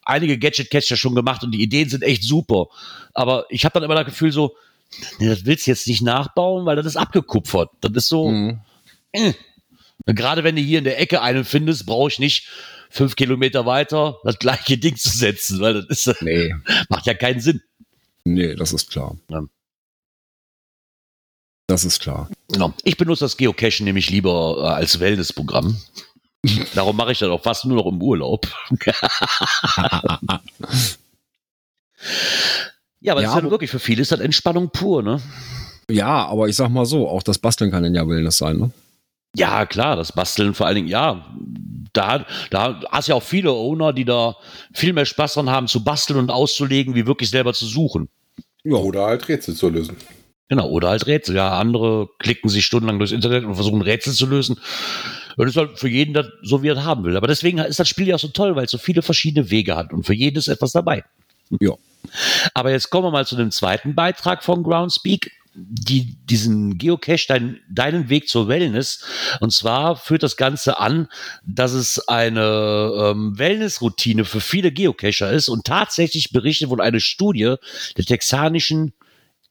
[0.06, 2.66] einige Gadget-Catcher schon gemacht und die Ideen sind echt super.
[3.14, 4.56] Aber ich habe dann immer das Gefühl so,
[5.20, 7.70] nee, das willst du jetzt nicht nachbauen, weil das ist abgekupfert.
[7.82, 8.62] Das ist so, Mhm.
[10.08, 12.48] Gerade wenn du hier in der Ecke einen findest, brauche ich nicht
[12.90, 16.54] fünf Kilometer weiter das gleiche Ding zu setzen, weil das ist, Nee,
[16.90, 17.62] macht ja keinen Sinn.
[18.26, 19.16] nee, das ist klar.
[19.30, 19.44] Ja.
[21.68, 22.30] Das ist klar.
[22.52, 22.74] Genau.
[22.84, 25.80] Ich benutze das Geocachen nämlich lieber äh, als Wellnessprogramm.
[26.76, 28.48] Darum mache ich das auch fast nur noch im Urlaub.
[33.04, 35.22] ja, aber Ja, das ist ja aber- wirklich für viele ist das Entspannung pur, ne?
[35.92, 38.72] Ja, aber ich sag mal so, auch das Basteln kann dann ja Wellness sein, ne?
[39.36, 41.26] Ja, klar, das Basteln vor allen Dingen, ja.
[41.92, 44.36] Da, da hast ja auch viele Owner, die da
[44.74, 48.10] viel mehr Spaß dran haben, zu basteln und auszulegen, wie wirklich selber zu suchen.
[48.64, 49.98] Ja, Oder halt Rätsel zu lösen.
[50.50, 51.36] Genau, oder halt Rätsel.
[51.36, 54.56] Ja, andere klicken sich stundenlang durchs Internet und versuchen Rätsel zu lösen.
[55.36, 57.18] Und das ist halt für jeden das, so, wie er es haben will.
[57.18, 59.76] Aber deswegen ist das Spiel ja auch so toll, weil es so viele verschiedene Wege
[59.76, 61.04] hat und für jeden ist etwas dabei.
[61.60, 61.74] Ja.
[62.54, 65.32] Aber jetzt kommen wir mal zu dem zweiten Beitrag von Groundspeak.
[65.56, 69.06] Die, diesen Geocache, dein, deinen Weg zur Wellness.
[69.40, 71.08] Und zwar führt das Ganze an,
[71.46, 77.54] dass es eine ähm, Wellnessroutine für viele Geocacher ist und tatsächlich berichtet wurde eine Studie
[77.96, 78.94] der texanischen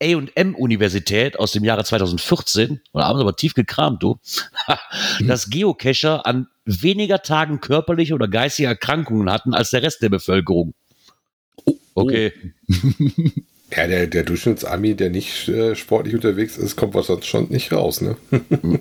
[0.02, 4.18] A&M-Universität aus dem Jahre 2014, da haben sie aber tief gekramt, du,
[5.20, 10.74] dass Geocacher an weniger Tagen körperliche oder geistige Erkrankungen hatten als der Rest der Bevölkerung.
[11.94, 12.32] Okay.
[13.74, 17.72] Ja, der, der Durchschnittsami, der nicht äh, sportlich unterwegs ist, kommt was sonst schon nicht
[17.72, 18.16] raus, ne?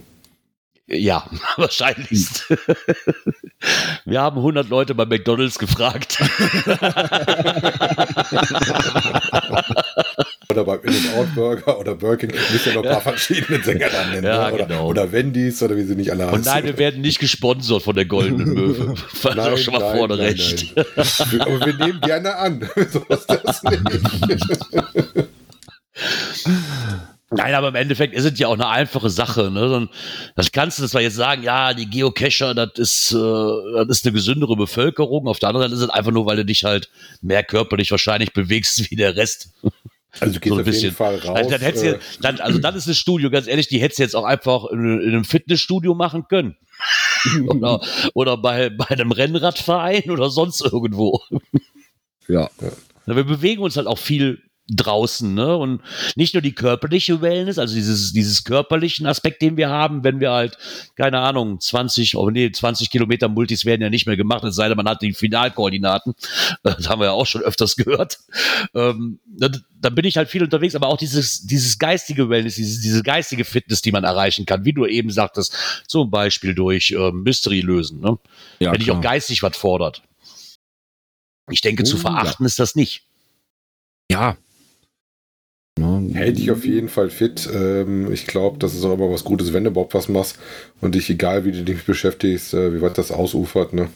[0.93, 2.28] Ja, wahrscheinlich.
[4.04, 6.17] Wir haben 100 Leute bei McDonalds gefragt.
[10.51, 12.39] Oder beim In-N-Out Burger oder Burger King.
[12.51, 14.25] Müsst ja noch ein paar verschiedene Sänger dann nennen.
[14.25, 14.53] Ja, ne?
[14.53, 14.87] oder, genau.
[14.87, 16.37] oder Wendy's oder wie sie nicht alle heißen.
[16.39, 18.95] Und nein, wir werden nicht gesponsert von der Goldenen Möwe.
[19.23, 20.73] Das ist auch schon mal vorne recht.
[20.75, 21.41] nein.
[21.41, 22.69] Aber wir nehmen gerne an.
[22.91, 23.81] so ist das nicht.
[27.33, 29.49] Nein, aber im Endeffekt ist es ja auch eine einfache Sache.
[29.51, 29.87] Ne?
[30.35, 34.13] Das kannst du zwar jetzt sagen, ja, die Geocacher, das ist, äh, das ist eine
[34.13, 35.27] gesündere Bevölkerung.
[35.27, 36.89] Auf der anderen Seite ist es einfach nur, weil du dich halt
[37.21, 39.53] mehr körperlich wahrscheinlich bewegst wie der Rest.
[40.19, 40.93] Also du gehst So ein bisschen.
[40.93, 41.36] Fall raus.
[41.38, 44.04] Also, dann hättest äh, dann, also dann ist das Studio, ganz ehrlich, die hättest du
[44.04, 46.58] jetzt auch einfach in, in einem Fitnessstudio machen können.
[47.47, 47.82] oder
[48.13, 51.21] oder bei, bei einem Rennradverein oder sonst irgendwo.
[52.28, 52.50] ja.
[53.06, 54.41] Na, Wir bewegen uns halt auch viel
[54.75, 55.55] draußen, ne?
[55.57, 55.81] Und
[56.15, 60.31] nicht nur die körperliche Wellness, also dieses, dieses körperlichen Aspekt, den wir haben, wenn wir
[60.31, 60.57] halt,
[60.95, 64.67] keine Ahnung, 20, oh nee, 20 Kilometer Multis werden ja nicht mehr gemacht, es sei
[64.67, 66.13] denn, man hat die Finalkoordinaten.
[66.63, 68.19] Das haben wir ja auch schon öfters gehört.
[68.73, 72.81] Ähm, da, da bin ich halt viel unterwegs, aber auch dieses, dieses geistige Wellness, dieses,
[72.81, 75.55] diese geistige Fitness, die man erreichen kann, wie du eben sagtest,
[75.88, 78.17] zum Beispiel durch ähm, Mystery lösen, ne?
[78.60, 80.01] ja wenn dich auch geistig was fordert.
[81.49, 82.01] Ich denke, zu Oh, ja.
[82.01, 83.03] verachten ist das nicht.
[84.10, 84.38] ja.
[85.79, 87.49] Ja, Hält dich auf jeden Fall fit.
[87.53, 90.38] Ähm, ich glaube, das ist auch immer was Gutes, wenn du überhaupt was machst
[90.81, 93.89] und dich, egal wie du dich beschäftigst, äh, wie weit das ausufert, ne,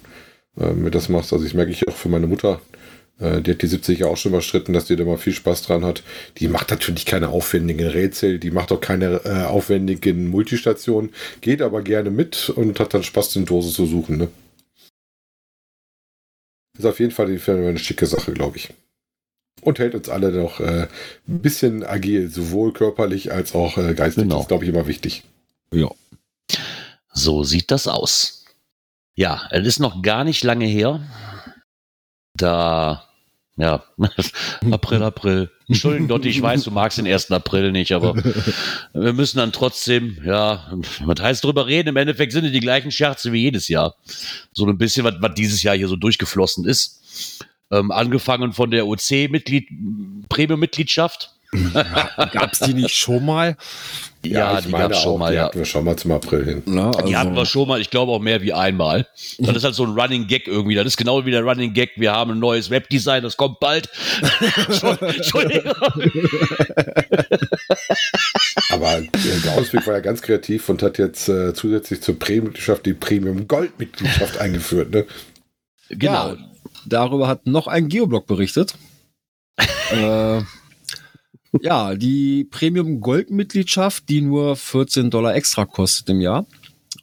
[0.59, 1.33] äh, mit das machst.
[1.33, 2.61] Also ich merke ich auch für meine Mutter,
[3.19, 5.63] äh, die hat die 70 ja auch schon überschritten, dass die da mal viel Spaß
[5.63, 6.03] dran hat.
[6.39, 11.11] Die macht natürlich keine aufwendigen Rätsel, die macht auch keine aufwendigen Multistationen,
[11.41, 14.29] geht aber gerne mit und hat dann Spaß, den Dose zu suchen, ne.
[16.77, 18.69] Ist auf jeden Fall eine schicke Sache, glaube ich
[19.65, 20.87] und hält uns alle noch äh,
[21.27, 24.23] ein bisschen agil, sowohl körperlich als auch äh, geistig.
[24.23, 24.35] Genau.
[24.35, 25.23] Das ist, glaube ich, immer wichtig.
[25.71, 25.89] ja.
[27.17, 28.43] So sieht das aus.
[29.15, 31.01] Ja, es ist noch gar nicht lange her.
[32.35, 33.07] Da,
[33.55, 33.85] ja,
[34.71, 35.49] April, April.
[35.69, 37.31] Entschuldigung, Dotti, ich weiß, du magst den 1.
[37.31, 38.15] April nicht, aber
[38.93, 40.73] wir müssen dann trotzdem, ja,
[41.05, 41.89] was heißt drüber reden?
[41.89, 43.95] Im Endeffekt sind es die gleichen Scherze wie jedes Jahr.
[44.51, 47.45] So ein bisschen, was, was dieses Jahr hier so durchgeflossen ist.
[47.71, 49.69] Ähm, angefangen von der OC-Mitglied,
[50.29, 51.31] Premium-Mitgliedschaft.
[51.53, 53.57] Ja, Gab es die nicht schon mal?
[54.23, 55.45] Ja, die gab es schon mal, die ja.
[55.45, 56.63] hatten wir schon mal zum April hin.
[56.65, 59.07] Na, also, Die hatten wir schon mal, ich glaube auch mehr wie einmal.
[59.37, 60.75] Das ist halt so ein Running Gag irgendwie.
[60.75, 61.91] Das ist genau wie der Running Gag.
[61.95, 63.89] Wir haben ein neues Webdesign, das kommt bald.
[65.01, 65.73] Entschuldigung.
[68.69, 69.09] Aber äh,
[69.43, 74.39] der Ausweg war ja ganz kreativ und hat jetzt äh, zusätzlich zur Premium-Mitgliedschaft die Premium-Gold-Mitgliedschaft
[74.39, 74.91] eingeführt.
[74.91, 75.05] Ne?
[75.89, 76.29] Genau.
[76.29, 76.37] Ja,
[76.85, 78.75] darüber hat noch ein Geoblog berichtet.
[79.91, 80.41] äh,
[81.61, 86.45] ja, die Premium Gold Mitgliedschaft, die nur 14 Dollar extra kostet im Jahr,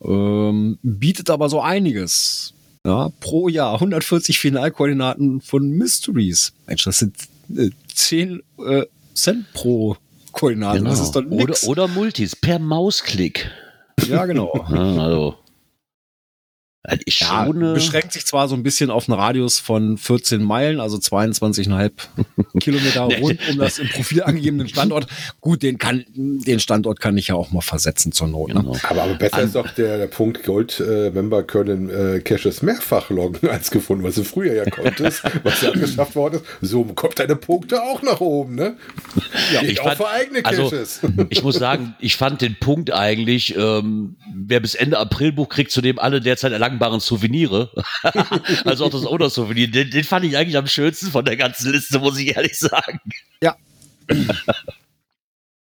[0.02, 2.54] ähm, bietet aber so einiges.
[2.84, 6.52] Ja, pro Jahr 140 Finalkoordinaten von Mysteries.
[6.66, 7.16] Mensch, das sind
[7.56, 9.96] äh, 10 äh, Cent pro
[10.32, 10.78] Koordinaten.
[10.78, 10.90] genau.
[10.90, 11.64] Das ist doch oder, nix.
[11.64, 13.50] oder Multis per Mausklick.
[14.08, 14.52] Ja, genau.
[14.68, 15.36] Also.
[16.84, 19.96] Das ist Ja, schon, äh, beschränkt sich zwar so ein bisschen auf einen Radius von
[19.98, 21.92] 14 Meilen, also 22,5
[22.60, 25.06] Kilometer rund um das im Profil angegebenen Standort.
[25.40, 28.48] Gut, den kann, den Standort kann ich ja auch mal versetzen zur Not.
[28.48, 28.54] Ne?
[28.62, 28.76] genau.
[28.88, 33.48] Aber, aber besser An- ist doch der, der Punkt, Gold-Member können äh, Caches mehrfach loggen
[33.48, 36.70] als gefunden, was du früher ja konntest, was ja abgeschafft worden ist.
[36.70, 38.76] So kommt deine Punkte auch nach oben, ne?
[39.54, 41.00] Ja, ich auch fand- für eigene also- Caches.
[41.28, 45.70] Ich muss sagen, ich fand den Punkt eigentlich, ähm, wer bis Ende April bucht, kriegt
[45.70, 47.70] zudem alle derzeit erlangbaren Souvenire.
[48.64, 49.70] also auch das Owner-Souvenir.
[49.70, 53.00] Den, den fand ich eigentlich am schönsten von der ganzen Liste, muss ich ehrlich sagen.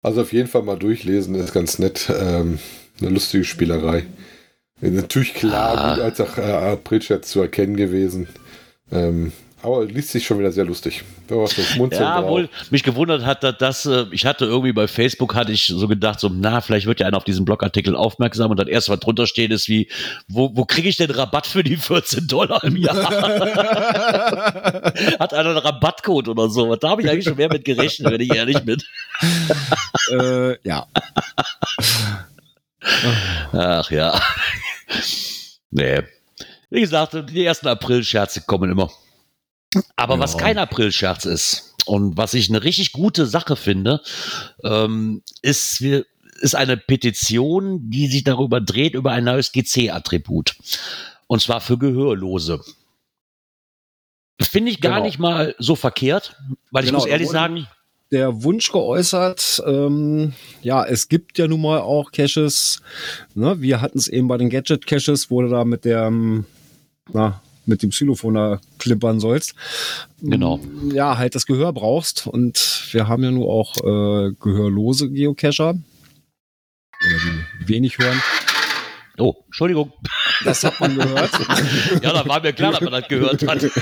[0.01, 2.09] Also auf jeden Fall mal durchlesen, ist ganz nett.
[2.09, 2.57] Ähm,
[3.01, 4.05] eine lustige Spielerei.
[4.79, 5.93] Natürlich klar, Ah.
[5.93, 8.29] gut als auch äh, Aprilchat zu erkennen gewesen.
[8.91, 11.03] Ähm, aber liest sich schon wieder sehr lustig.
[11.27, 11.53] Wenn was
[11.91, 15.65] Ja, wohl, mich gewundert hat, dass das, äh, ich hatte irgendwie bei Facebook, hatte ich
[15.65, 18.87] so gedacht, so, na, vielleicht wird ja einer auf diesen Blogartikel aufmerksam und dann erst
[18.87, 19.89] was drunter steht ist wie,
[20.29, 22.95] wo, wo kriege ich denn Rabatt für die 14 Dollar im Jahr?
[25.19, 26.73] hat einer einen Rabattcode oder so?
[26.77, 28.81] Da habe ich eigentlich schon mehr mit gerechnet, wenn ich ehrlich bin.
[30.11, 30.87] äh, ja.
[33.51, 34.21] Ach ja.
[35.69, 36.01] nee.
[36.69, 38.91] Wie gesagt, die ersten April-Scherze kommen immer.
[39.95, 40.19] Aber Ja.
[40.19, 44.01] was kein April-Scherz ist und was ich eine richtig gute Sache finde,
[44.63, 46.05] ähm, ist, wir,
[46.41, 50.55] ist eine Petition, die sich darüber dreht, über ein neues GC-Attribut.
[51.27, 52.61] Und zwar für Gehörlose.
[54.41, 55.05] Finde ich gar Genau.
[55.05, 56.35] nicht mal so verkehrt,
[56.71, 57.67] weil ich Genau, muss da ehrlich sagen,
[58.11, 62.81] der Wunsch geäußert, ähm, ja, es gibt ja nun mal auch Caches,
[63.35, 63.61] ne?
[63.61, 66.45] wir hatten es eben bei den Gadget-Caches, wo du da mit der, ähm,
[67.13, 69.55] na, mit dem Xylophon da klimpern sollst.
[70.21, 70.59] Genau.
[70.91, 75.69] Ja, halt das Gehör brauchst und wir haben ja nur auch äh, gehörlose Geocacher.
[75.69, 77.17] Oder
[77.61, 78.21] die wenig hören.
[79.17, 79.93] oh, Entschuldigung,
[80.43, 81.31] Das hat man gehört.
[82.01, 83.61] ja, da war mir klar, dass man das gehört hat.
[83.61, 83.73] Nicht,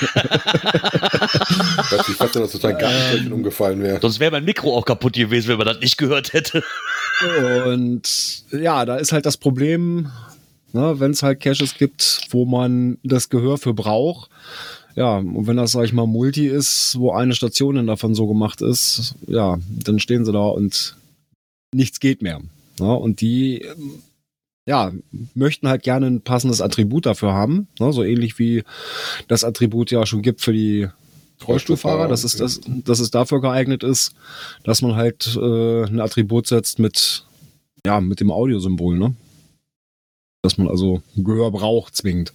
[2.18, 4.00] fast, dass total Gartenflächen umgefallen wäre.
[4.02, 6.64] Sonst wäre mein Mikro auch kaputt gewesen, wenn man das nicht gehört hätte.
[7.66, 10.12] Und ja, da ist halt das Problem,
[10.74, 14.30] ne, wenn es halt Caches gibt, wo man das Gehör für braucht.
[14.96, 18.26] Ja, und wenn das, sag ich mal, Multi ist, wo eine Station dann davon so
[18.26, 20.96] gemacht ist, ja, dann stehen sie da und
[21.74, 22.42] nichts geht mehr.
[22.80, 24.02] Ne, und die, ähm,
[24.66, 24.92] ja,
[25.34, 27.68] möchten halt gerne ein passendes Attribut dafür haben.
[27.80, 28.64] Ne, so ähnlich wie
[29.28, 30.88] das Attribut ja schon gibt für die
[31.48, 34.16] Rollstuhlfahrer, dass es, das, dass es dafür geeignet ist,
[34.64, 37.26] dass man halt äh, ein Attribut setzt mit,
[37.86, 39.16] ja, mit dem Audiosymbol, ne?
[40.48, 42.32] Dass man also Gehör braucht, zwingend.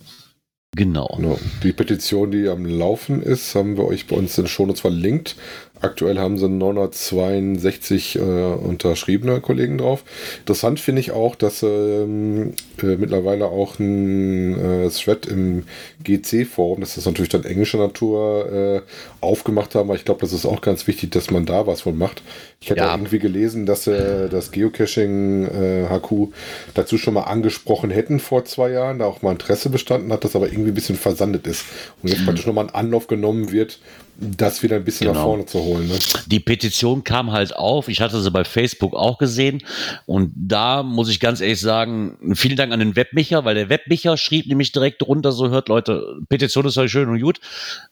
[0.77, 1.14] Genau.
[1.16, 1.38] Genau.
[1.62, 5.37] Die Petition, die am Laufen ist, haben wir euch bei uns in Shownotes verlinkt.
[5.81, 10.05] Aktuell haben sie 962 äh, unterschriebene Kollegen drauf.
[10.40, 15.64] Interessant finde ich auch, dass ähm, äh, mittlerweile auch ein äh, Thread im
[16.05, 18.81] GC-Forum, das ist natürlich dann englischer Natur, äh,
[19.22, 19.88] aufgemacht haben.
[19.88, 22.22] Aber ich glaube, das ist auch ganz wichtig, dass man da was von macht.
[22.62, 22.92] Ich hatte Ja.
[22.94, 26.33] irgendwie gelesen, dass äh, das Geocaching äh, HQ
[26.75, 30.37] dazu schon mal angesprochen hätten vor zwei Jahren, da auch mal Interesse bestanden hat, das
[30.37, 31.64] aber irgendwie ein bisschen versandet ist.
[32.03, 33.81] Und jetzt praktisch nochmal ein Anlauf genommen wird,
[34.16, 35.25] das wieder ein bisschen nach Genau.
[35.25, 35.88] vorne zu holen.
[35.88, 35.98] Ne?
[36.27, 37.88] Die Petition kam halt auf.
[37.88, 39.64] Ich hatte sie bei Facebook auch gesehen.
[40.07, 44.16] Und da muss ich ganz ehrlich sagen, vielen Dank an den Webmicher, weil der Webmicher
[44.16, 47.40] schrieb nämlich direkt drunter, so hört Leute, Petition ist ja schön und gut,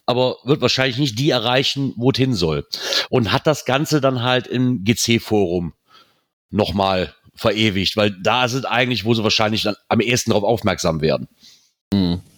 [0.07, 2.67] aber wird wahrscheinlich nicht die erreichen, wo es hin soll.
[3.09, 5.73] Und hat das Ganze dann halt im GC-Forum
[6.51, 11.29] nochmal verewigt, weil da sind eigentlich, wo sie wahrscheinlich dann am ehesten darauf aufmerksam werden.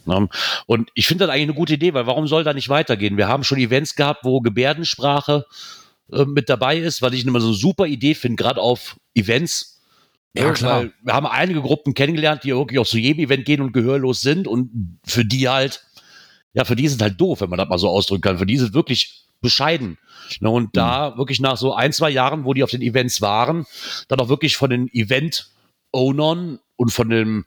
[0.06, 0.28] Ne?
[0.66, 3.16] Und ich finde das eigentlich eine gute Idee, weil warum soll da nicht weitergehen?
[3.16, 5.46] Wir haben schon Events gehabt, wo Gebärdensprache
[6.12, 9.82] äh, mit dabei ist, weil ich immer so eine super Idee finde, gerade auf Events.
[10.37, 10.85] Ja, Äh, klar.
[11.02, 14.46] Wir haben einige Gruppen kennengelernt, die wirklich auf so jedem Event gehen und gehörlos sind
[14.48, 15.85] und für die halt,
[16.54, 18.38] ja, für die es halt doof, wenn man das mal so ausdrücken kann.
[18.38, 19.98] Für die es wirklich bescheiden.
[20.40, 23.66] Ne, und da wirklich nach so ein, zwei Jahren, wo die auf den Events waren,
[24.09, 27.44] dann auch wirklich von den Event-Ownern und von dem,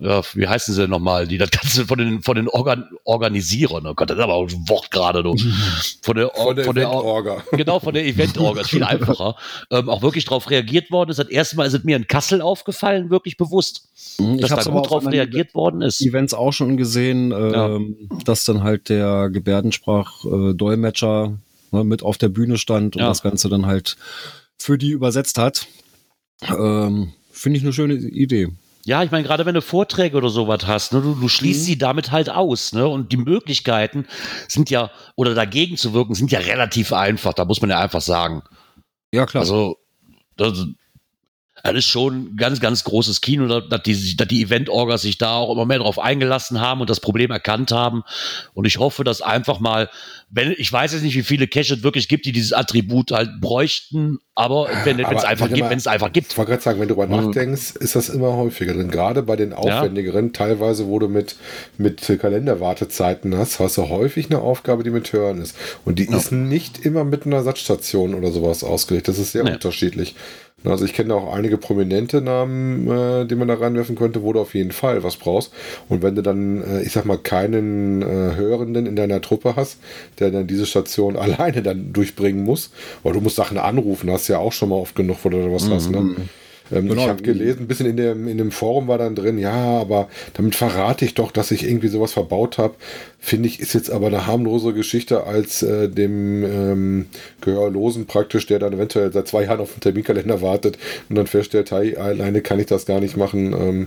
[0.00, 3.86] ja, wie heißen sie denn nochmal, die das Ganze von den, von den Organ Organisierern,
[3.86, 5.36] oh Gott, das ist aber auch ein Wort gerade, du.
[6.02, 7.44] Von der, Von der von der, Event-Orga.
[7.52, 9.36] genau, von der Event-Orga, ist viel einfacher,
[9.70, 11.18] ähm, auch wirklich darauf reagiert worden ist.
[11.18, 14.80] Das erste Mal ist es mir in Kassel aufgefallen, wirklich bewusst, Ich dass da gut
[14.80, 16.00] auf drauf reagiert worden ist.
[16.00, 21.34] Events auch schon gesehen, ähm, dass dann halt der Gebärdensprach-Dolmetscher
[21.72, 23.08] ne, mit auf der Bühne stand und Ja.
[23.08, 23.96] das Ganze dann halt
[24.56, 25.66] für die übersetzt hat.
[26.48, 28.48] Ähm, Finde ich eine schöne Idee.
[28.90, 31.78] Ja, ich meine, gerade wenn du Vorträge oder sowas hast, ne, du, du schließt sie
[31.78, 32.88] damit halt aus, ne?
[32.88, 34.04] Und die Möglichkeiten
[34.48, 38.00] sind ja, oder dagegen zu wirken, sind ja relativ einfach, da muss man ja einfach
[38.00, 38.42] sagen.
[39.12, 39.42] Ja, klar.
[39.42, 39.76] Also,
[40.36, 40.66] das,
[41.62, 45.52] das ist schon ganz, ganz großes Kino, dass die, dass die Event-Orgas sich da auch
[45.52, 48.02] immer mehr drauf eingelassen haben und das Problem erkannt haben.
[48.54, 49.88] Und ich hoffe, dass einfach mal,
[50.30, 53.40] wenn, ich weiß jetzt nicht, wie viele Cache es wirklich gibt, die dieses Attribut halt
[53.40, 56.32] bräuchten, aber wenn es einfach gibt, wenn es einfach gibt.
[56.32, 57.26] Ich wollte gerade sagen, wenn du darüber Mhm.
[57.26, 58.90] nachdenkst, ist das immer häufiger drin.
[58.90, 61.36] Gerade bei den aufwendigeren, teilweise, wo du mit,
[61.76, 62.00] mit
[62.54, 65.56] Kalenderwartezeiten hast, hast du häufig eine Aufgabe, die mit Hören ist.
[65.84, 69.08] Und die ist nicht immer mit einer Ersatzstation oder sowas ausgelegt.
[69.08, 69.52] Das ist sehr Nee.
[69.52, 70.14] unterschiedlich.
[70.64, 74.40] Also ich kenne auch einige prominente Namen, äh, die man da reinwerfen könnte, wo du
[74.40, 75.52] auf jeden Fall was brauchst.
[75.88, 79.78] Und wenn du dann, äh, ich sag mal, keinen äh, Hörenden in deiner Truppe hast,
[80.18, 82.70] der dann diese Station alleine dann durchbringen muss,
[83.02, 85.52] weil du musst Sachen anrufen, hast ja auch schon mal oft genug, wo du da
[85.52, 85.90] was hast.
[85.90, 86.16] Ne?
[86.72, 87.02] Ähm, Genau.
[87.02, 90.08] Ich habe gelesen, ein bisschen in dem, in dem Forum war dann drin, ja, aber
[90.34, 92.74] damit verrate ich doch, dass ich irgendwie sowas verbaut habe.
[93.18, 97.06] Finde ich, ist jetzt aber eine harmlose Geschichte als äh, dem ähm,
[97.40, 100.78] Gehörlosen praktisch, der dann eventuell seit zwei Jahren auf den Terminkalender wartet
[101.08, 103.52] und dann feststellt, hey, alleine kann ich das gar nicht machen.
[103.52, 103.86] Ähm,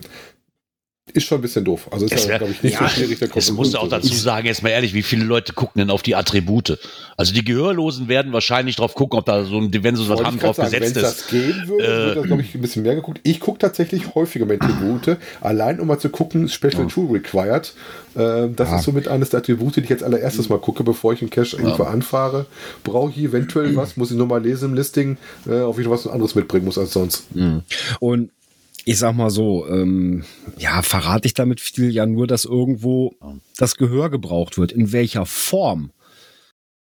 [1.13, 1.87] ist schon ein bisschen doof.
[1.91, 4.13] Also ist Es ja, glaube ich, nicht ja, so schwierig, der Es muss auch dazu
[4.13, 6.77] sagen, jetzt mal ehrlich, wie viele Leute gucken denn auf die Attribute?
[7.17, 10.23] Also die Gehörlosen werden wahrscheinlich drauf gucken, ob da so ein, wenn sie so was
[10.23, 11.21] haben, drauf sagen, gesetzt Wenn es ist.
[11.21, 13.19] das geben würde, Äh, würde das, glaube ich, ein bisschen mehr geguckt.
[13.23, 17.73] Ich gucke tatsächlich häufiger mit Attribute, allein um mal zu gucken, Special Tool Required.
[18.15, 21.21] Ähm, das ist somit eines der Attribute, die ich jetzt allererstes mal gucke, bevor ich
[21.21, 22.45] einen Cache irgendwo anfahre.
[22.83, 23.97] Brauche ich eventuell was?
[23.97, 26.77] Muss ich nur mal lesen im Listing, äh, ob ich noch was anderes mitbringen muss
[26.77, 27.25] als sonst.
[27.99, 28.29] Und
[28.85, 30.23] ich sag mal so, ähm,
[30.57, 33.15] ja, verrate ich damit viel ja nur, dass irgendwo
[33.57, 34.71] das Gehör gebraucht wird.
[34.71, 35.91] In welcher Form?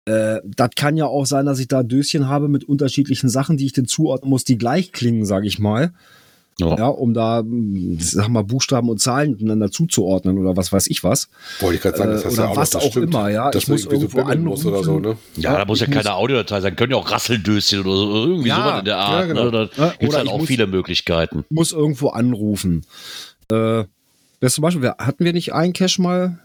[0.05, 3.65] Äh, das kann ja auch sein, dass ich da Döschen habe mit unterschiedlichen Sachen, die
[3.65, 5.93] ich denn zuordnen muss, die gleich klingen, sage ich mal.
[6.59, 6.77] Ja.
[6.77, 7.43] Ja, um da,
[7.97, 11.27] sag mal, Buchstaben und Zahlen miteinander zuzuordnen oder was weiß ich was.
[11.59, 13.29] Wollte ich gerade sagen, das Äh, hast oder du ja auch was noch, auch immer,
[13.29, 13.51] ja.
[13.53, 15.17] Ich du muss irgendwie irgendwo bimmeln musst oder so, anrufen.
[15.37, 15.41] ne?
[15.41, 18.55] Ja, da muss ja keine Audiodatei sein, können ja auch Rasseldöschen oder so, irgendwie Ja,
[18.63, 19.21] sowas in der Art.
[19.21, 19.45] ja, genau.
[19.45, 19.51] ne?
[19.51, 21.45] Da Ja, gibt es oder halt auch muss- viele Möglichkeiten.
[21.49, 22.85] muss irgendwo anrufen.
[23.51, 23.85] Äh,
[24.39, 26.39] das zum Beispiel, wir, hatten wir nicht einen Cache mal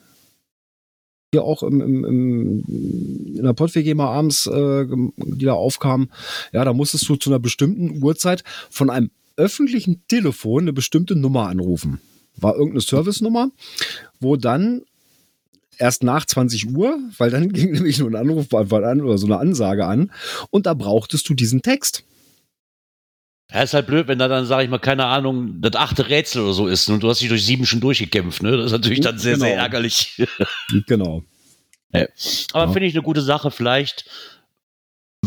[1.33, 2.65] hier auch im, im, im,
[3.37, 6.11] in der PodWG mal abends, äh, die da aufkamen,
[6.53, 11.49] ja, da musstest du zu einer bestimmten Uhrzeit von einem öffentlichen Telefon eine bestimmte Nummer
[11.49, 12.01] anrufen.
[12.37, 13.51] War irgendeine Service-Nummer,
[14.21, 14.83] wo dann
[15.79, 19.39] erst nach 20 Uhr, weil dann ging nämlich nur ein Anruf an oder so eine
[19.39, 20.11] Ansage an
[20.51, 22.05] und da brauchtest du diesen Text.
[23.53, 26.43] Ja, ist halt blöd, wenn da dann, sage ich mal, keine Ahnung, das achte Rätsel
[26.43, 28.43] oder so ist und du hast dich durch sieben schon durchgekämpft.
[28.43, 28.57] Ne?
[28.57, 29.63] Das ist natürlich dann sehr, sehr Genau.
[29.63, 30.21] ärgerlich.
[30.87, 31.23] Genau.
[31.93, 32.73] Aber Ja.
[32.73, 33.51] finde ich eine gute Sache.
[33.53, 34.05] Vielleicht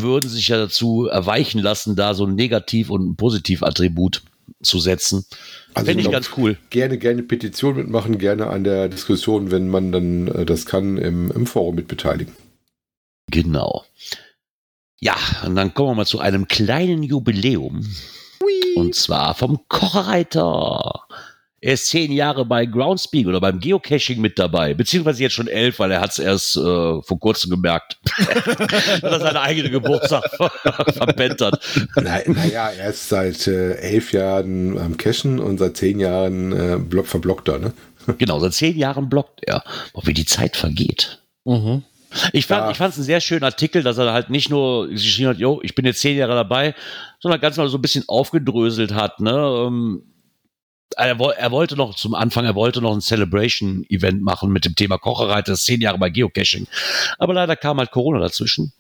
[0.02, 4.24] würden sich ja dazu erweichen lassen, da so ein Negativ- und ein Positiv-Attribut
[4.62, 5.26] zu setzen.
[5.74, 6.58] Also Finde ich glaub, ganz cool.
[6.70, 11.32] Gerne, gerne Petition mitmachen, gerne an der Diskussion, wenn man dann äh, das kann, im,
[11.32, 12.34] im Forum mit beteiligen.
[13.32, 13.86] Genau.
[15.00, 17.86] Ja, und dann kommen wir mal zu einem kleinen Jubiläum.
[18.76, 21.04] Und zwar vom Kochreiter.
[21.62, 25.80] Er ist zehn Jahre bei Groundspeak oder beim Geocaching mit dabei, beziehungsweise jetzt schon elf,
[25.80, 26.62] weil er hat es erst äh,
[27.02, 27.98] vor kurzem gemerkt,
[29.02, 30.30] dass er seine eigene Geburtstag
[30.94, 31.60] verpennt hat.
[31.96, 36.78] Na, naja, er ist seit äh, elf Jahren am Cashen und seit zehn Jahren äh,
[36.80, 37.74] Block Verblockter, ne?
[38.18, 39.64] Genau, seit zehn Jahren blockt er.
[39.94, 41.22] Boah, wie die Zeit vergeht.
[41.46, 41.84] Mhm.
[42.34, 42.72] Ich fand Ja.
[42.72, 45.60] ich fand es einen sehr schönen Artikel, dass er halt nicht nur geschrieben hat, jo,
[45.62, 46.74] ich bin jetzt zehn Jahre dabei,
[47.20, 49.20] sondern ganz mal so ein bisschen aufgedröselt hat.
[49.20, 49.32] Ne?
[49.68, 50.04] Ähm,
[50.96, 54.98] Er, er wollte noch zum Anfang, er wollte noch ein Celebration-Event machen mit dem Thema
[54.98, 56.68] Kocherei, das zehn Jahre bei Geocaching.
[57.18, 58.74] Aber leider kam halt Corona dazwischen.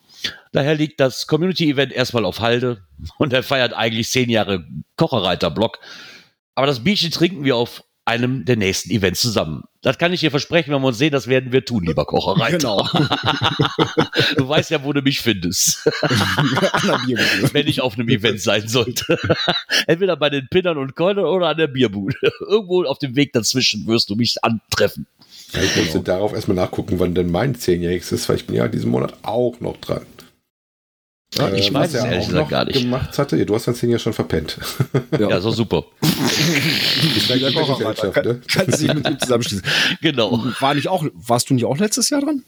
[0.51, 2.83] Daher liegt das Community-Event erstmal auf Halde
[3.17, 4.65] und er feiert eigentlich zehn Jahre
[4.97, 5.79] Kocherreiter-Block.
[6.55, 9.63] Aber das Bierchen trinken wir auf einem der nächsten Events zusammen.
[9.81, 12.57] Das kann ich dir versprechen, wenn wir uns sehen, das werden wir tun, lieber Kocherreiter.
[12.57, 12.83] Genau.
[14.37, 15.85] du weißt ja, wo du mich findest,
[17.53, 19.17] wenn ich auf einem Event sein sollte.
[19.87, 22.17] Entweder bei den Pinnern und Keulern oder an der Bierbude.
[22.41, 25.05] Irgendwo auf dem Weg dazwischen wirst du mich antreffen.
[25.53, 28.67] Ja, ich musste darauf erstmal nachgucken, wann denn mein Zehnjähriges ist, weil ich bin ja
[28.67, 30.01] diesen Monat auch noch dran.
[31.35, 32.79] Ja, ich Äh, weiß es er ehrlich auch gesagt noch gar nicht.
[32.81, 33.45] gemacht hatte.
[33.45, 34.57] Du hast dein Zehn ja schon verpennt.
[35.17, 35.85] Ja, so super.
[36.01, 38.11] Ich ne?
[38.11, 39.65] Kann, kannst dich mit ihm zusammenschließen.
[40.01, 40.43] Genau.
[40.59, 42.43] War nicht auch, warst du nicht auch letztes Jahr dran?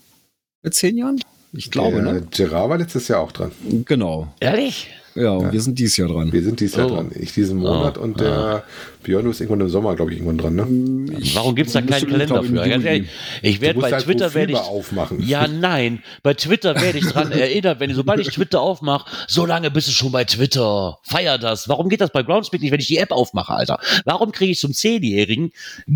[0.64, 1.20] Mit zehn Jahren?
[1.54, 2.28] Ich glaube, Der ne?
[2.32, 3.52] Gerard war letztes Jahr auch dran.
[3.86, 4.34] Genau.
[4.40, 4.90] Ehrlich?
[5.16, 6.32] Ja, und wir sind dieses Jahr dran.
[6.32, 6.95] Wir sind dieses Jahr Oh.
[6.95, 7.12] dran.
[7.20, 8.64] Ich diesen Monat Oh, und der
[9.03, 11.18] Björn, du ist irgendwann im Sommer, glaube ich, irgendwann dran, ne?
[11.20, 12.55] Ich Warum gibt es da keinen Kalender für?
[12.66, 13.09] Ehrlich,
[13.41, 15.22] ich werde bei halt Twitter werde ich aufmachen.
[15.28, 16.01] Ja, nein.
[16.24, 19.88] Bei Twitter werde ich dran erinnert, wenn ich, sobald ich Twitter aufmache, so lange bist
[19.88, 20.99] du schon bei Twitter.
[21.03, 21.68] Feier das.
[21.68, 23.80] Warum geht das bei Groundspeak nicht, wenn ich die App aufmache, Alter?
[24.05, 25.51] Warum kriege ich zum Zehnjährigen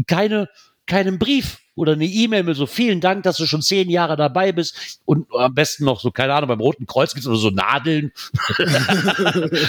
[0.07, 0.49] keine,
[0.88, 4.51] keinen Brief oder eine E-Mail mit so vielen Dank, dass du schon zehn Jahre dabei
[4.51, 7.49] bist und am besten noch so, keine Ahnung, beim Roten Kreuz gibt es oder so
[7.49, 8.11] Nadeln.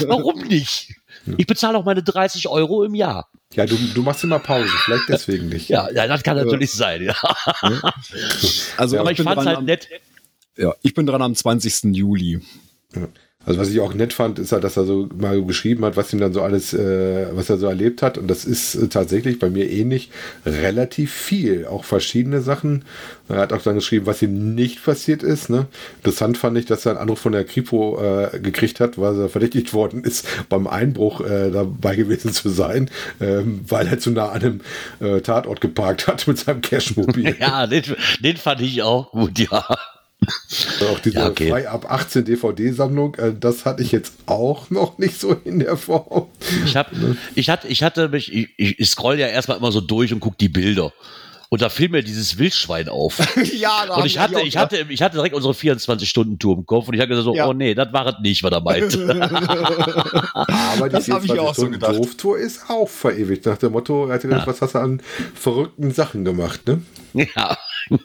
[0.07, 0.94] Warum nicht?
[1.36, 3.28] Ich bezahle auch meine 30 Euro im Jahr.
[3.54, 5.68] Ja, du, du machst immer Pause, vielleicht deswegen nicht.
[5.68, 7.02] Ja, ja das kann natürlich sein.
[7.02, 7.16] Ja.
[8.76, 9.88] Also Aber ich ich bin, fand es halt am, nett.
[10.57, 11.94] ja, ich bin dran am 20.
[11.96, 12.40] Juli.
[13.47, 16.12] Also was ich auch nett fand, ist halt, dass er so mal geschrieben hat, was
[16.12, 18.18] ihm dann so alles, äh, was er so erlebt hat.
[18.18, 20.11] Und das ist äh, tatsächlich bei mir ähnlich
[20.44, 21.64] relativ viel.
[21.66, 22.84] Auch verschiedene Sachen.
[23.28, 25.49] Er hat auch dann geschrieben, was ihm nicht passiert ist.
[25.49, 25.66] Ne?
[25.99, 29.28] Interessant fand ich, dass er einen Anruf von der Kripo äh, gekriegt hat, weil er
[29.28, 32.90] verdächtigt worden ist, beim Einbruch äh, dabei gewesen zu sein,
[33.20, 34.61] ähm, weil er zu nah an einem
[35.01, 37.36] äh, Tatort geparkt hat mit seinem Cashmobil.
[37.47, 37.82] Ja, den,
[38.20, 39.64] den fand ich auch gut, ja.
[40.91, 41.51] Auch diese Ja, okay.
[41.51, 45.77] frei ab 18 DVD-Sammlung, äh, das hatte ich jetzt auch noch nicht so in der
[45.77, 46.29] Form.
[46.64, 46.91] Ich, hab,
[47.35, 50.37] ich, hatte, ich hatte mich, ich, ich scroll ja erstmal immer so durch und gucke
[50.39, 50.93] die Bilder.
[51.49, 53.19] Und da fiel mir dieses Wildschwein auf.
[53.53, 56.95] ja, da Und ich hatte, ich hatte, ich hatte direkt unsere 24-Stunden-Tour im Kopf und
[56.95, 57.47] ich habe gesagt so, Ja.
[57.47, 59.31] oh nee, das war es nicht, was er meinte.
[60.35, 61.97] Aber die Das hab ich auch so 24 gedacht.
[61.97, 63.47] Doof-Tour ist auch verewigt.
[63.47, 65.01] Nach dem Motto, er hat gedacht, was hast du an
[65.35, 66.83] verrückten Sachen gemacht, ne?
[67.14, 67.57] ja.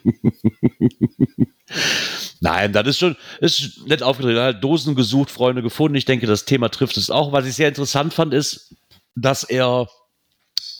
[2.40, 4.36] Nein, das ist schon, ist nett aufgedreht.
[4.36, 5.96] Er hat Dosen gesucht, Freunde gefunden.
[5.96, 7.32] Ich denke, das Thema trifft es auch.
[7.32, 8.74] Was ich sehr interessant fand, ist,
[9.14, 9.88] dass er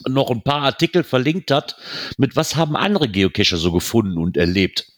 [0.09, 1.77] noch ein paar Artikel verlinkt hat,
[2.19, 4.93] mit was haben andere Geocacher so gefunden und erlebt.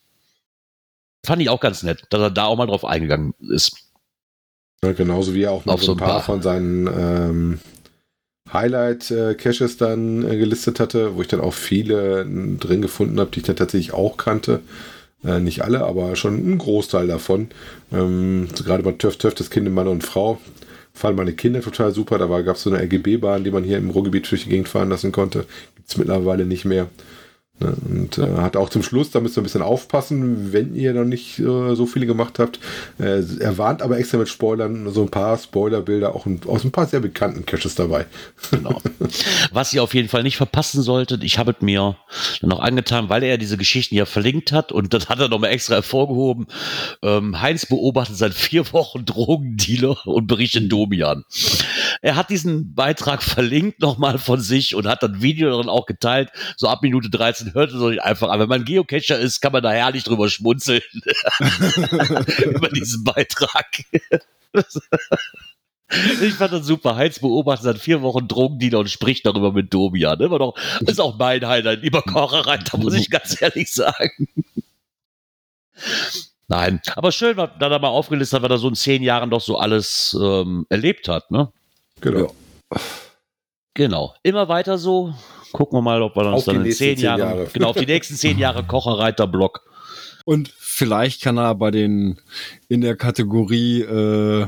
[1.25, 3.77] Fand ich auch ganz nett, dass er da auch mal drauf eingegangen ist.
[4.83, 7.61] Ja, genauso wie er auch noch so ein paar, von seinen ähm,
[8.53, 13.41] Highlight-Caches dann äh, gelistet hatte, wo ich dann auch viele äh, drin gefunden habe, die
[13.41, 14.61] ich dann tatsächlich auch kannte.
[15.25, 17.49] Äh, nicht alle, aber schon ein Großteil davon.
[17.93, 20.41] Ähm, gerade bei Töff Töff, das Kind, Mann und Frau,
[20.93, 22.19] fallen meine Kinder total super.
[22.19, 24.91] Da gab es so eine RGB-Bahn, die man hier im Ruhrgebiet durch die Gegend fahren
[24.91, 25.47] lassen konnte.
[25.77, 26.89] Gibt es mittlerweile nicht mehr.
[27.61, 30.93] Ne, Und äh, hat auch zum Schluss, da müsst ihr ein bisschen aufpassen, wenn ihr
[30.93, 32.59] noch nicht äh, so viele gemacht habt.
[32.99, 36.73] Äh, er warnt aber extra mit Spoilern so ein paar Spoilerbilder auch ein, aus ein
[36.73, 38.07] paar sehr bekannten Caches dabei.
[38.51, 38.81] Genau.
[39.53, 41.97] Was ihr auf jeden Fall nicht verpassen solltet, ich habe es mir
[42.43, 45.77] noch angetan, weil er diese Geschichten ja verlinkt hat und das hat er nochmal extra
[45.77, 46.47] hervorgehoben.
[47.03, 51.25] Ähm, Heinz beobachtet seit vier Wochen Drogendealer und berichtet Domian.
[52.03, 56.31] Er hat diesen Beitrag verlinkt nochmal von sich und hat dann Video darin auch geteilt.
[56.57, 58.41] So ab Minute 13 hört es euch einfach an.
[58.41, 60.83] Wenn man Geocacher ist, kann man da herrlich drüber schmunzeln.
[62.45, 63.67] Über diesen Beitrag.
[66.23, 66.97] Ich fand das super.
[66.97, 70.19] Heinz beobachtet seit vier Wochen Drogendealer und spricht darüber mit Domian.
[70.19, 74.29] Immer noch, ist auch mein Highlight, lieber Kocherreiter, muss ich ganz ehrlich sagen.
[76.49, 79.41] Nein, aber schön, dass er mal aufgelistet hat, weil er so in zehn Jahren doch
[79.41, 81.31] so alles ähm, erlebt hat.
[81.31, 81.53] Ne?
[82.05, 82.35] Genau.
[82.73, 82.81] Ja.
[83.75, 84.15] Genau.
[84.23, 85.15] Immer weiter so.
[85.53, 87.49] Gucken wir mal, ob wir uns Auf die dann in nächsten zehn zehn Jahren, Jahre.
[87.53, 89.63] genau, auf die nächsten zehn Jahre Kocherreiter-Block.
[90.27, 92.21] Und vielleicht kann er bei den
[92.69, 94.47] in der Kategorie, äh,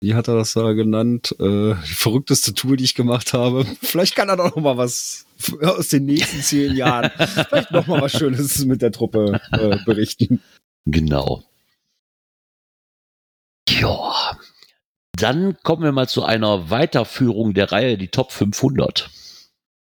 [0.00, 1.34] wie hat er das da genannt?
[1.40, 3.64] Äh, die verrückteste Tour, die ich gemacht habe.
[3.82, 5.26] Vielleicht kann er doch noch mal was
[5.62, 10.42] aus den nächsten zehn Jahren, vielleicht noch mal was Schönes mit der Truppe äh, berichten.
[10.84, 11.42] Genau.
[13.68, 14.14] Ja.
[15.16, 19.08] Dann kommen wir mal zu einer Weiterführung der Reihe, die Top 500.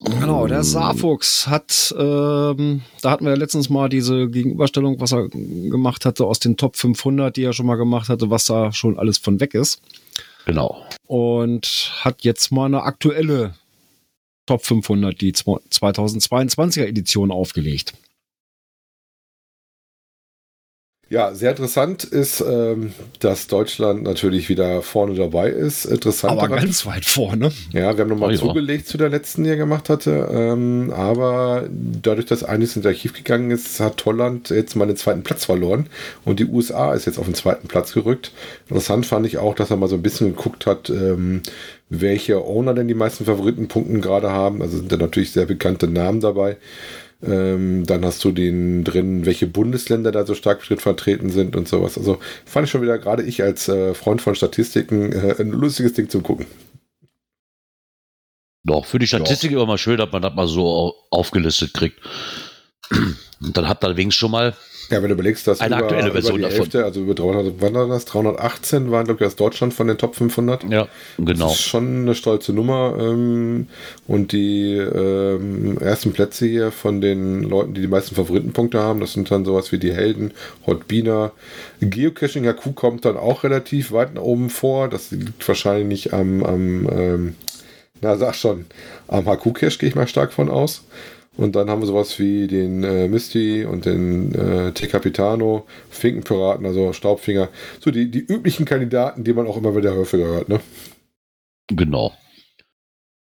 [0.01, 5.29] Genau, der Saarfuchs hat, ähm, da hatten wir ja letztens mal diese Gegenüberstellung, was er
[5.31, 8.99] gemacht hatte aus den Top 500, die er schon mal gemacht hatte, was da schon
[8.99, 9.81] alles von weg ist.
[10.45, 10.85] Genau.
[11.07, 13.55] Und hat jetzt mal eine aktuelle
[14.45, 17.95] Top 500, die 2022er Edition aufgelegt.
[21.15, 25.85] Ja, sehr interessant ist, ähm, dass Deutschland natürlich wieder vorne dabei ist.
[25.85, 27.53] Interessant Aber daran- ganz weit vorne.
[27.71, 28.39] Ja, wir haben nochmal Oh ja.
[28.41, 30.29] zugelegt zu der letzten, die er gemacht hatte.
[30.33, 35.23] Ähm, aber dadurch, dass einiges ins Archiv gegangen ist, hat Holland jetzt mal den zweiten
[35.23, 35.87] Platz verloren.
[36.25, 38.33] Und die USA ist jetzt auf den zweiten Platz gerückt.
[38.69, 41.43] Interessant fand ich auch, dass er mal so ein bisschen geguckt hat, ähm,
[41.91, 44.63] welche Owner denn die meisten Favoritenpunkten gerade haben.
[44.63, 46.57] Also sind da natürlich sehr bekannte Namen dabei.
[47.27, 51.97] Ähm, dann hast du den drin, welche Bundesländer da so stark vertreten sind und sowas.
[51.99, 55.95] Also fand ich schon wieder, gerade ich als äh, Freund von Statistiken, äh, ein lustiges
[55.95, 56.47] Ding zum Gucken.
[58.67, 62.01] Doch, für die Statistik immer mal schön, dass man das mal so au- aufgelistet kriegt.
[62.91, 64.55] Und dann habt ihr wenigstens schon mal,
[64.91, 66.59] Ja, wenn du überlegst, dass Eine über, aktuelle Version über die davon.
[66.59, 68.05] Hälfte, also über 300, wann war das?
[68.05, 70.65] 318 waren, glaube ich, das Deutschland von den Top 500.
[70.71, 71.49] ja, genau.
[71.49, 72.97] Das ist schon eine stolze Nummer.
[72.99, 73.69] Ähm,
[74.07, 79.15] und die ähm, ersten Plätze hier von den Leuten, die die meisten Favoritenpunkte haben, das
[79.15, 80.33] sind dann sowas wie die Helden,
[80.67, 81.33] Hotbina.
[81.81, 84.89] Geocaching HQ kommt dann auch relativ weit nach oben vor.
[84.89, 87.35] Das liegt wahrscheinlich am, am ähm,
[88.01, 88.67] na sag schon,
[89.09, 90.85] am HQ-Cache gehe ich mal stark von aus.
[91.37, 96.65] Und dann haben wir sowas wie den äh, Misty und den äh, T Capitano, Finkenpiraten,
[96.65, 97.49] also Staubfinger.
[97.81, 100.61] So die, die üblichen Kandidaten, die man auch immer wieder häufiger hört, ne?
[101.69, 102.13] Genau.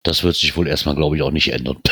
[0.03, 1.79] Das wird sich wohl erstmal, glaube ich, auch nicht ändern.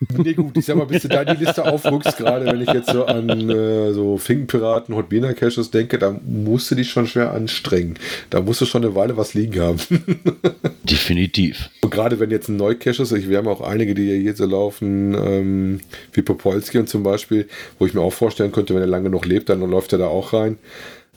[0.16, 2.90] Nee, gut, ich sag mal, bis du da die Liste aufrückst, gerade wenn ich jetzt
[2.90, 7.98] so an äh, so Finkenpiraten, Hotbina Caches denke, da musst du dich schon schwer anstrengen.
[8.30, 9.78] Da musst du schon eine Weile was liegen haben.
[10.84, 11.68] Definitiv.
[11.82, 14.34] Und gerade wenn jetzt ein Neucache ist, ich, wir haben auch einige, die ja hier
[14.34, 15.80] so laufen, ähm,
[16.12, 17.48] wie Popolski und zum Beispiel,
[17.78, 20.06] wo ich mir auch vorstellen könnte, wenn er lange noch lebt, dann läuft er da
[20.06, 20.58] auch rein.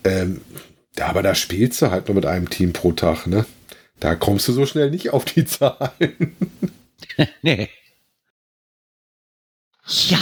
[0.04, 0.42] Ähm,
[0.98, 3.46] ja, aber da spielst du halt nur mit einem Team pro Tag, ne?
[4.00, 5.92] Da kommst du so schnell nicht auf die Zahlen.
[7.44, 7.70] Nee.
[9.86, 10.20] Ja,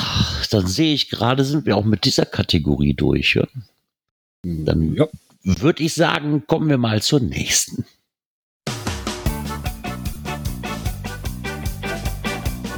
[0.50, 3.36] dann sehe ich gerade, sind wir auch mit dieser Kategorie durch.
[3.36, 3.48] Ja?
[4.44, 5.08] Dann Ja.
[5.44, 7.86] würde ich sagen, kommen wir mal zur nächsten.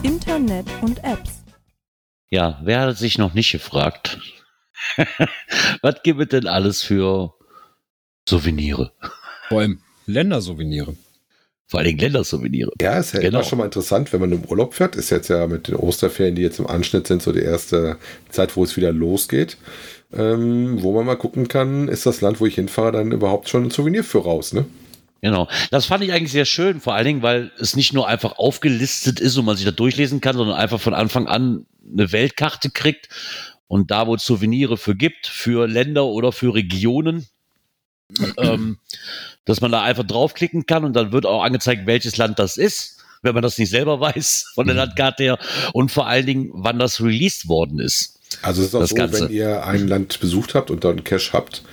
[0.01, 1.43] Internet und Apps.
[2.29, 4.19] Ja, wer hat sich noch nicht gefragt?
[5.81, 7.33] Was gibt es denn alles für
[8.27, 8.89] Souvenirs?
[9.47, 10.95] Vor allem Ländersouvenire.
[11.73, 12.69] Vor allen Dingen Ländersouvenirs.
[12.79, 13.39] Ja, ist ja Genau.
[13.39, 14.95] immer schon mal interessant, wenn man im Urlaub fährt.
[14.95, 17.97] Ist jetzt ja mit den Osterferien, die jetzt im Anschnitt sind, so die erste
[18.29, 19.57] Zeit, wo es wieder losgeht.
[20.15, 23.63] Ähm, wo man mal gucken kann, ist das Land, wo ich hinfahre, dann überhaupt schon
[23.63, 24.65] ein Souvenir für raus, ne?
[25.21, 25.47] Genau.
[25.71, 29.19] Das fand ich eigentlich sehr schön, vor allen Dingen, weil es nicht nur einfach aufgelistet
[29.19, 33.09] ist und man sich da durchlesen kann, sondern einfach von Anfang an eine Weltkarte kriegt
[33.65, 37.25] und da, wo es Souvenirs für gibt, für Länder oder für Regionen,
[38.37, 38.77] ähm,
[39.45, 42.97] dass man da einfach draufklicken kann und dann wird auch angezeigt, welches Land das ist,
[43.21, 45.39] wenn man das nicht selber weiß von der Landkarte her
[45.73, 48.19] und vor allen Dingen, wann das released worden ist.
[48.41, 49.25] Also es ist auch Das so, Ganze.
[49.25, 51.63] wenn ihr ein Land besucht habt und dann Cash habt,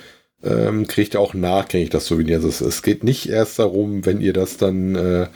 [0.42, 2.36] ähm, kriegt ihr auch nachträglich das Souvenir.
[2.36, 5.26] Also es, es geht nicht erst darum, wenn ihr das dann äh,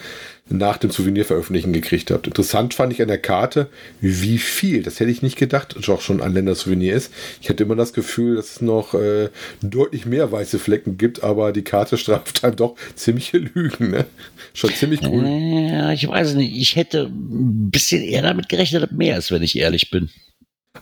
[0.51, 2.27] nach dem Souvenir veröffentlichen gekriegt habt.
[2.27, 3.69] Interessant fand ich an der Karte,
[4.01, 7.13] wie viel, das hätte ich nicht gedacht, auch schon an Ländersouvenir ist.
[7.41, 9.31] Ich hatte immer das Gefühl, dass es noch äh,
[9.63, 13.91] deutlich mehr weiße Flecken gibt, aber die Karte straft einem doch ziemliche Lügen.
[13.91, 14.05] Ne?
[14.53, 15.25] Schon ziemlich cool.
[15.27, 19.57] Ja, ich weiß nicht, ich hätte ein bisschen eher damit gerechnet, mehr ist, wenn ich
[19.59, 20.11] ehrlich bin.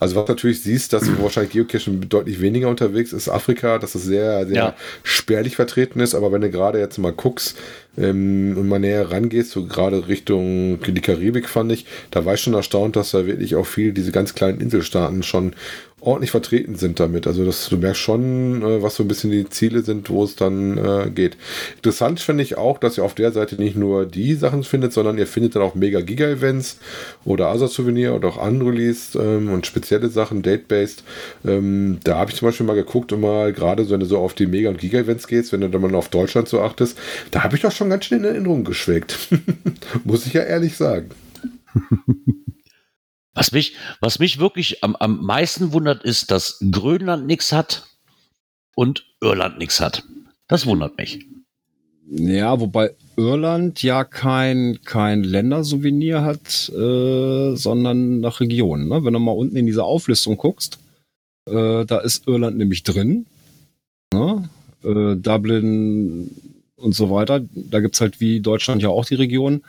[0.00, 4.04] Also was du natürlich siehst, dass wahrscheinlich Geocaching deutlich weniger unterwegs ist, Afrika, dass es
[4.04, 4.74] sehr, sehr Ja.
[5.02, 7.56] spärlich vertreten ist, aber wenn du gerade jetzt mal guckst
[7.98, 12.40] ähm, und mal näher rangehst, so gerade Richtung die Karibik fand ich, da war ich
[12.40, 15.54] schon erstaunt, dass da wirklich auch viel diese ganz kleinen Inselstaaten schon
[16.02, 17.26] ordentlich vertreten sind damit.
[17.26, 20.36] Also das, du merkst schon, äh, was so ein bisschen die Ziele sind, wo es
[20.36, 21.36] dann äh, geht.
[21.76, 25.16] Interessant finde ich auch, dass ihr auf der Seite nicht nur die Sachen findet, sondern
[25.16, 26.78] ihr findet dann auch Mega-Giga-Events
[27.24, 31.04] oder Asa-Souvenir oder auch Unreleased ähm, und spezielle Sachen, Date-Based.
[31.44, 34.18] Ähm, da habe ich zum Beispiel mal geguckt und mal gerade so, wenn du so
[34.18, 36.98] auf die Mega- und Giga-Events gehst, wenn du dann mal auf Deutschland so achtest,
[37.30, 39.28] da habe ich doch schon ganz schön in Erinnerung geschweckt.
[40.04, 41.10] Muss ich ja ehrlich sagen.
[43.34, 47.86] Was mich, was mich wirklich am, am meisten wundert, ist, dass Grönland nichts hat
[48.74, 50.04] und Irland nichts hat.
[50.48, 51.24] Das wundert mich.
[52.08, 58.88] Ja, wobei Irland ja kein, kein Ländersouvenir hat, äh, sondern nach Region.
[58.88, 59.02] Ne?
[59.04, 60.78] Wenn du mal unten in diese Auflistung guckst,
[61.46, 63.24] äh, da ist Irland nämlich drin.
[64.12, 64.50] Ne?
[64.84, 66.30] Äh, Dublin
[66.76, 67.40] und so weiter.
[67.54, 69.62] Da gibt's halt wie Deutschland ja auch die Region.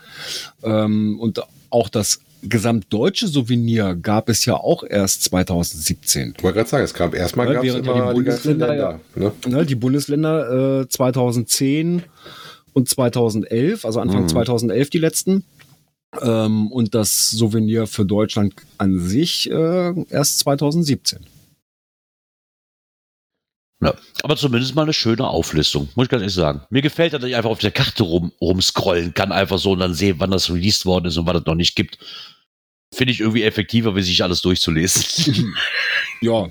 [0.64, 6.33] Ähm, und auch das gesamtdeutsche Souvenir gab es ja auch erst 2017.
[6.37, 8.67] Ich wollte gerade sagen, es erstmal Ja, gab es während ja immer die die Bundesländer
[8.67, 8.99] Länder.
[9.15, 9.31] Ne?
[9.47, 12.03] ne, die Bundesländer äh, 2010
[12.73, 14.29] und 2011, also Anfang Mhm.
[14.29, 15.43] 2011 die letzten.
[16.21, 21.25] Ähm, und das Souvenir für Deutschland an sich äh, erst 2017.
[23.81, 26.61] Ja, aber zumindest mal eine schöne Auflistung, muss ich ganz ehrlich sagen.
[26.69, 29.93] Mir gefällt, dass ich einfach auf der Karte rum, rumscrollen kann, einfach so und dann
[29.93, 31.97] sehe, wann das released worden ist und was es noch nicht gibt.
[32.93, 35.55] Finde ich irgendwie effektiver, wie sich alles durchzulesen.
[36.21, 36.47] Ja,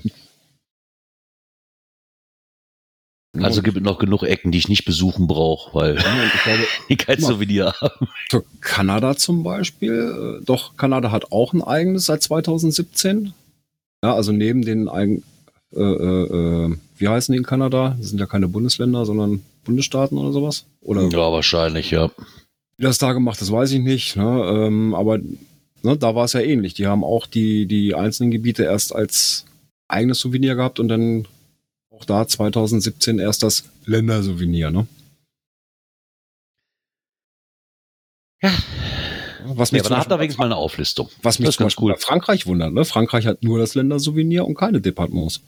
[3.41, 6.59] also gibt es noch genug Ecken, die ich nicht besuchen brauche, weil Ja, ich glaube,
[6.89, 7.27] die kein mal.
[7.27, 8.07] Souvenir haben.
[8.29, 13.33] für Kanada zum Beispiel, äh, doch, Kanada hat auch ein eigenes seit 2017.
[14.03, 15.23] Ja, also neben den eigenen,
[15.75, 17.95] äh, äh, äh, wie heißen die in Kanada?
[17.99, 20.65] Das sind ja keine Bundesländer, sondern Bundesstaaten oder sowas.
[20.81, 22.11] Oder Ja, wahrscheinlich, ja.
[22.77, 24.15] wie das da gemacht ist, weiß ich nicht.
[24.15, 24.45] Ne?
[24.67, 25.17] Ähm, aber
[25.83, 26.73] ne, da war es ja ähnlich.
[26.73, 29.45] Die haben auch die, die einzelnen Gebiete erst als
[29.87, 31.27] eigenes Souvenir gehabt und dann
[31.91, 34.71] auch da 2017 erst das Ländersouvenir.
[34.71, 34.87] Ne?
[38.41, 38.51] Ja.
[39.45, 41.09] Was mich aber zum da Beispiel er wenigstens mal eine Auflistung.
[41.21, 41.97] Was mich Das ist zum ganz Beispiel cool.
[41.97, 42.85] Frankreich wundert, ne?
[42.85, 45.41] Frankreich hat nur das Ländersouvenir und keine Departements.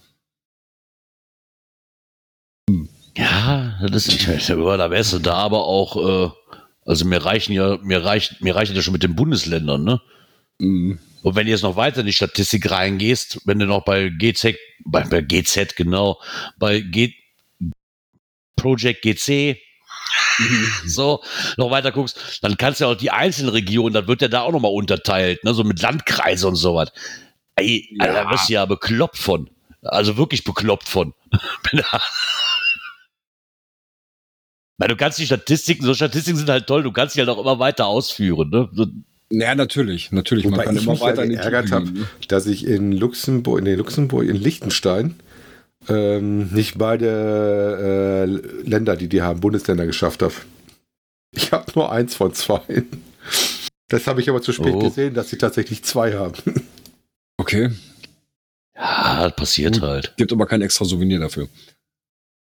[3.17, 6.29] Ja, das ist, ich, ja, da wärst du da aber auch, äh,
[6.85, 10.01] also mir reichen ja, mir reicht, mir reicht ja schon mit den Bundesländern, ne?
[10.59, 10.99] Mhm.
[11.21, 14.55] Und wenn du jetzt noch weiter in die Statistik reingehst, wenn du noch bei GZ,
[14.85, 16.21] bei, bei GZ genau,
[16.57, 17.13] bei G,
[18.55, 19.57] Project GC,
[20.85, 21.23] so,
[21.57, 24.41] noch weiter guckst, dann kannst du ja auch die einzelnen Regionen, dann wird ja da
[24.41, 26.91] auch nochmal unterteilt, ne, so mit Landkreise und sowas.
[27.55, 28.13] Ey, Ja.
[28.13, 29.49] Da bist du ja bekloppt von.
[29.81, 31.13] Also wirklich bekloppt von.
[34.77, 37.39] Weil du kannst die Statistiken, so Statistiken sind halt toll, du kannst sie halt auch
[37.39, 38.69] immer weiter ausführen, ne?
[39.31, 40.45] Ja, natürlich, natürlich.
[40.45, 42.07] Wobei Man kann ich immer mich ja weiter geärgert habe, ne?
[42.27, 45.15] dass ich in Luxemburg, in Luxemburg, in Liechtenstein
[45.89, 48.27] ähm, nicht beide
[48.63, 50.33] äh, Länder, die die haben, Bundesländer geschafft habe.
[51.31, 52.61] Ich habe nur eins von zwei.
[53.89, 54.79] Das habe ich aber zu spät Oh.
[54.79, 56.33] gesehen, dass sie tatsächlich zwei haben.
[57.37, 57.71] Okay,
[58.75, 60.13] ja, das passiert halt.
[60.17, 61.47] gibt aber kein extra Souvenir dafür.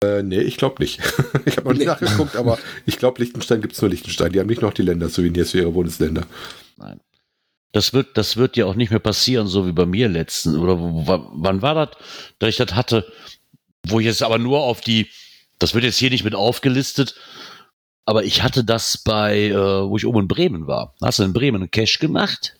[0.03, 0.99] Äh, nee, ich glaube nicht.
[1.45, 1.85] ich habe noch nicht Nee.
[1.85, 4.31] nachgeguckt, aber ich glaube, Liechtenstein gibt es nur Liechtenstein.
[4.31, 6.25] Die haben nicht noch die Länder-Souvenirs für ihre Bundesländer.
[7.71, 10.57] Das wird, das wird ja auch nicht mehr passieren, so wie bei mir letzten.
[10.57, 11.89] Oder wann war das,
[12.39, 13.11] da ich das hatte,
[13.85, 15.09] wo ich jetzt aber nur auf die,
[15.59, 17.15] das wird jetzt hier nicht mit aufgelistet,
[18.05, 20.95] aber ich hatte das bei, äh, wo ich oben in Bremen war.
[21.01, 22.55] Hast du in Bremen einen Cash gemacht?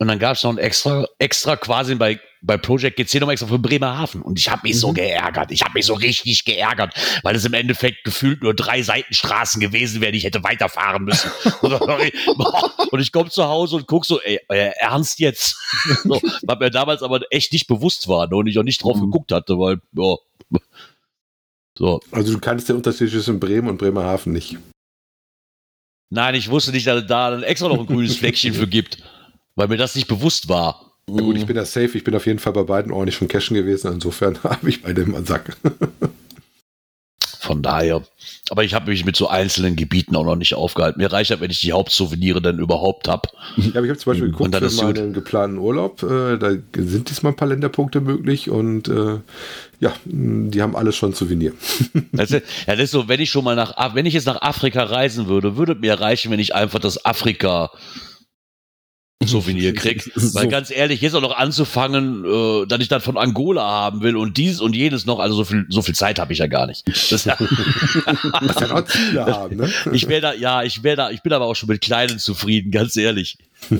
[0.00, 3.46] Und dann gab es noch ein extra, extra quasi bei, bei Project GC noch extra
[3.46, 4.22] für Bremerhaven.
[4.22, 4.94] Und ich habe mich so Mhm.
[4.94, 5.50] geärgert.
[5.50, 10.00] Ich habe mich so richtig geärgert, weil es im Endeffekt gefühlt nur drei Seitenstraßen gewesen
[10.00, 11.30] wären, die ich hätte weiterfahren müssen.
[12.90, 15.56] Und, ich komme zu Hause und guck so, ey, Ernst jetzt?
[16.04, 18.96] So, was mir damals aber echt nicht bewusst war ne, und ich auch nicht drauf
[18.96, 19.02] Mhm.
[19.02, 20.16] geguckt hatte, weil, ja.
[21.78, 22.00] So.
[22.10, 24.56] Also du kannst den Unterschied zwischen Bremen und Bremerhaven nicht.
[26.10, 28.98] Nein, ich wusste nicht, dass es da dann extra noch ein grünes Fleckchen für gibt,
[29.60, 30.86] weil mir das nicht bewusst war.
[31.06, 31.90] Na gut, ich bin da safe.
[31.98, 33.92] Ich bin auf jeden Fall bei beiden ordentlich schon cashen gewesen.
[33.92, 35.54] Insofern habe ich bei dem einen Sack.
[37.40, 38.02] Von daher.
[38.48, 40.98] Aber ich habe mich mit so einzelnen Gebieten auch noch nicht aufgehalten.
[40.98, 43.28] Mir reicht halt, wenn ich die Hauptsouvenire dann überhaupt habe.
[43.56, 44.96] Ja, ich habe zum Beispiel Und geguckt dann für ist gut.
[44.96, 46.02] meinen geplanten Urlaub.
[46.04, 49.18] Äh, da sind diesmal ein paar Länderpunkte möglich und äh,
[49.78, 51.52] ja, die haben alles schon Souvenir.
[52.12, 54.40] Das ist, ja, das ist so, wenn ich schon mal nach, wenn ich jetzt nach
[54.40, 57.70] Afrika reisen würde, würde mir reichen, wenn ich einfach das Afrika
[59.26, 60.10] Souvenir krieg.
[60.20, 60.38] So.
[60.38, 64.16] Weil ganz ehrlich, jetzt auch noch anzufangen, äh, dass ich dann von Angola haben will
[64.16, 66.66] und dies und jenes noch, also so viel, so viel Zeit habe ich ja gar
[66.66, 66.86] nicht.
[66.88, 67.26] Das, Das
[69.26, 69.70] haben, ne?
[69.92, 72.70] ich wäre da, ja, ich wäre da, ich bin aber auch schon mit Kleinen zufrieden,
[72.70, 73.38] ganz ehrlich.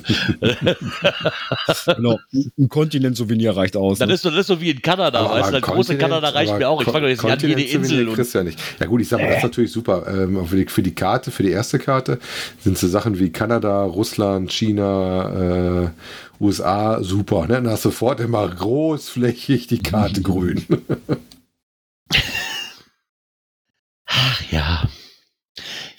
[1.96, 2.18] Genau.
[2.58, 3.98] Ein Kontinent-Souvenir reicht aus.
[3.98, 4.14] Das Ne?
[4.14, 6.68] ist so, das ist so wie in Kanada, Aber- weißt du, große Kanada reicht mir
[6.68, 6.80] auch.
[6.80, 8.08] Ich fange doch jetzt nicht an wie eine Kontinent- Insel.
[8.08, 8.58] Und, kriegst ja nicht.
[8.78, 10.06] Ja gut, ich sag mal, das ist natürlich super.
[10.08, 12.18] Ähm, für, die, für die Karte, für die erste Karte
[12.62, 15.90] sind so Sachen wie Kanada, Russland, China, äh,
[16.42, 17.42] USA super.
[17.42, 17.54] Ne?
[17.54, 20.64] Dann hast du sofort immer großflächig die Karte grün.
[24.06, 24.88] ach ja.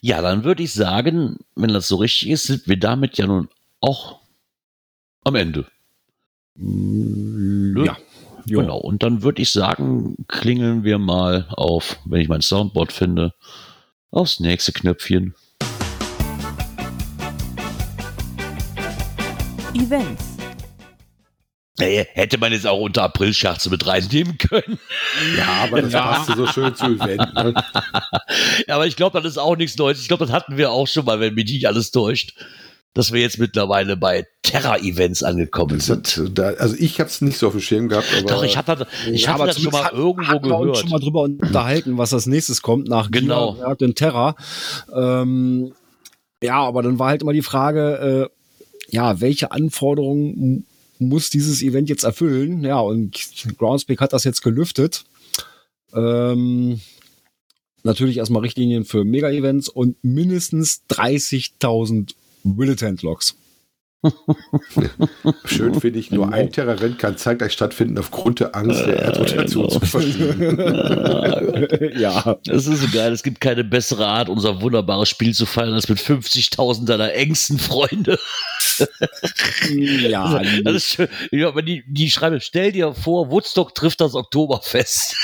[0.02, 3.50] Ja, dann würde ich sagen, wenn das so richtig ist, sind wir damit ja nun
[3.82, 4.20] auch
[5.24, 5.66] am Ende.
[6.56, 7.98] Mm, Ja.
[8.46, 8.62] Jo.
[8.62, 8.78] Genau.
[8.78, 13.34] Und dann würde ich sagen, klingeln wir mal auf, wenn ich mein Soundboard finde,
[14.10, 15.36] aufs nächste Knöpfchen.
[19.76, 20.26] Events.
[21.80, 24.78] Ey, hätte man jetzt auch unter Aprilscherze mit reinnehmen können.
[25.38, 26.02] ja, aber das Ja.
[26.14, 27.34] passt so schön zu Event.
[27.34, 27.54] Ne?
[28.68, 30.02] Ja, aber ich glaube, das ist auch nichts Neues.
[30.02, 32.34] Ich glaube, das hatten wir auch schon mal, wenn mich nicht alles täuscht.
[32.94, 36.08] Dass wir jetzt mittlerweile bei Terra-Events angekommen Das sind.
[36.18, 38.58] hat, da, also ich habe es nicht so auf dem Schirm gehabt, aber Doch, ich
[38.58, 40.78] hatte, ich Ja, aber das schon mal zumindest irgendwo hatten wir uns gehört.
[40.80, 43.58] schon mal drüber unterhalten, was als nächstes kommt nach Genau.
[43.60, 44.36] Werk und Terra.
[44.94, 45.72] Ähm,
[46.44, 50.66] ja, aber dann war halt immer die Frage, äh, ja, welche Anforderungen
[51.00, 52.62] muss dieses Event jetzt erfüllen?
[52.66, 53.16] Ja, und
[53.58, 55.06] Groundspeak hat das jetzt gelüftet.
[55.94, 56.82] Ähm,
[57.84, 63.36] natürlich erstmal Richtlinien für Mega-Events und mindestens 30.000 Militant-Logs.
[65.46, 69.80] Schön finde ich, nur ein Terra-Event kann zeitgleich stattfinden aufgrund der Angst der Erdrotation zu
[69.80, 70.58] verschieben.
[72.00, 72.38] ja.
[72.46, 73.12] Das ist so geil.
[73.12, 77.60] Es gibt keine bessere Art, unser wunderbares Spiel zu feiern, als mit 50.000 deiner engsten
[77.60, 78.18] Freunde.
[79.70, 80.42] ja.
[80.64, 81.08] Das ist schön.
[81.32, 85.16] Ja, aber die, die schreiben, stell dir vor, Woodstock trifft das Oktoberfest.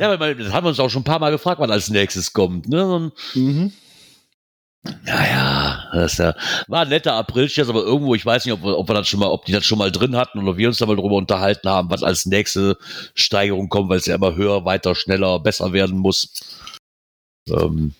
[0.00, 2.32] Ja, weil das haben wir uns auch schon ein paar Mal gefragt, was als nächstes
[2.32, 2.68] kommt.
[2.68, 2.86] Ne?
[2.86, 3.72] Und, Mhm.
[5.04, 6.34] naja, das ja,
[6.68, 9.20] war ein netter Aprilscherz, aber irgendwo, ich weiß nicht, ob, wir- ob wir das schon
[9.20, 11.68] mal, ob die das schon mal drin hatten oder wir uns da mal drüber unterhalten
[11.68, 12.76] haben, was als nächste
[13.14, 16.32] Steigerung kommt, weil es ja immer höher, weiter, schneller, besser werden muss.
[17.50, 17.94] Ähm,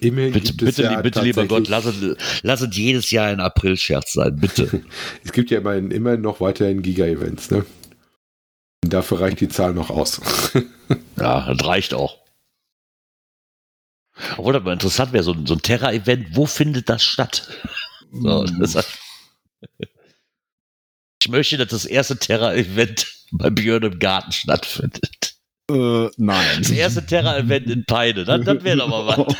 [0.00, 4.14] Immerhin bitte, bitte, ja bitte lieber Gott, lass es, lass es jedes Jahr ein Aprilscherz
[4.14, 4.82] sein, bitte.
[5.24, 7.66] Es gibt ja immerhin, immerhin noch weiterhin Giga-Events, ne?
[8.82, 10.20] Dafür reicht die Zahl noch aus.
[11.16, 12.18] Ja, das reicht auch.
[14.36, 17.48] Obwohl mal interessant wäre, so, ein- so ein Terra-Event, wo findet das statt?
[18.12, 18.74] So, das
[21.22, 25.34] ich möchte, dass das erste Terra-Event bei Björn im Garten stattfindet.
[25.70, 26.58] Äh, nein.
[26.58, 29.36] Das erste Terra-Event in Peine, das, das wäre doch mal was.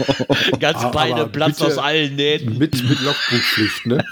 [0.60, 2.58] Ganz Aber Peine, Platz bitte aus allen Nähten.
[2.58, 4.04] mit, mit Logbuchpflicht, ne?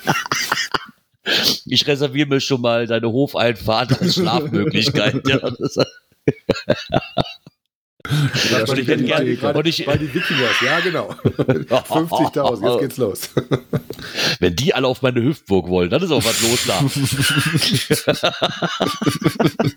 [1.66, 5.22] Ich reserviere mir schon mal deine Hofeinfahrt als Schlafmöglichkeit.
[5.29, 5.74] Ja, das,
[8.51, 11.11] Das Und ich hätte gern- gerade und ich- bei den Wikingers, ja genau.
[11.24, 13.29] 50.000, jetzt geht's los.
[14.41, 16.81] wenn die alle auf meine Hüftburg wollen, dann ist auch was los da.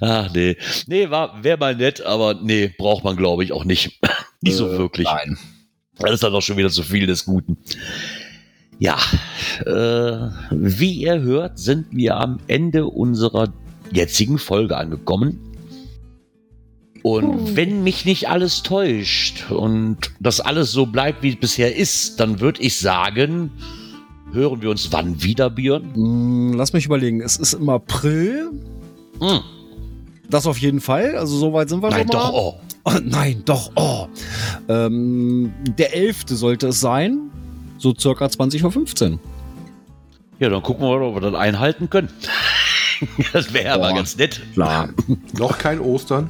[0.00, 0.56] Ach nee.
[0.86, 4.00] Nee, war, wäre mal nett, aber nee, braucht man glaube ich auch nicht.
[4.40, 5.06] nicht so Äh, wirklich.
[5.06, 5.38] Nein.
[5.98, 7.56] Das ist dann doch schon wieder zu viel des Guten.
[8.78, 8.96] Ja,
[9.64, 13.52] äh, wie ihr hört, sind wir am Ende unserer
[13.92, 15.38] jetzigen Folge angekommen.
[17.02, 22.18] Und wenn mich nicht alles täuscht und das alles so bleibt, wie es bisher ist,
[22.20, 23.50] dann würde ich sagen,
[24.32, 25.94] hören wir uns wann wieder, Björn?
[25.94, 27.20] Hm, Lass mich überlegen.
[27.22, 28.50] Es ist im April.
[29.20, 29.40] Hm,
[30.28, 31.14] Das auf jeden Fall.
[31.16, 32.28] Also soweit sind wir nein, schon mal.
[32.28, 32.54] doch, oh.
[32.88, 33.70] Oh, nein, doch.
[33.76, 34.06] Oh.
[34.68, 36.24] Ähm, der 11.
[36.30, 37.30] sollte es sein.
[37.78, 39.18] So circa 20.15 Uhr.
[40.38, 42.10] Ja, dann gucken wir mal, ob wir das einhalten können.
[43.32, 43.94] das wäre Boah.
[43.94, 44.40] ganz nett.
[44.54, 44.88] Klar.
[45.38, 46.28] Noch kein Ostern.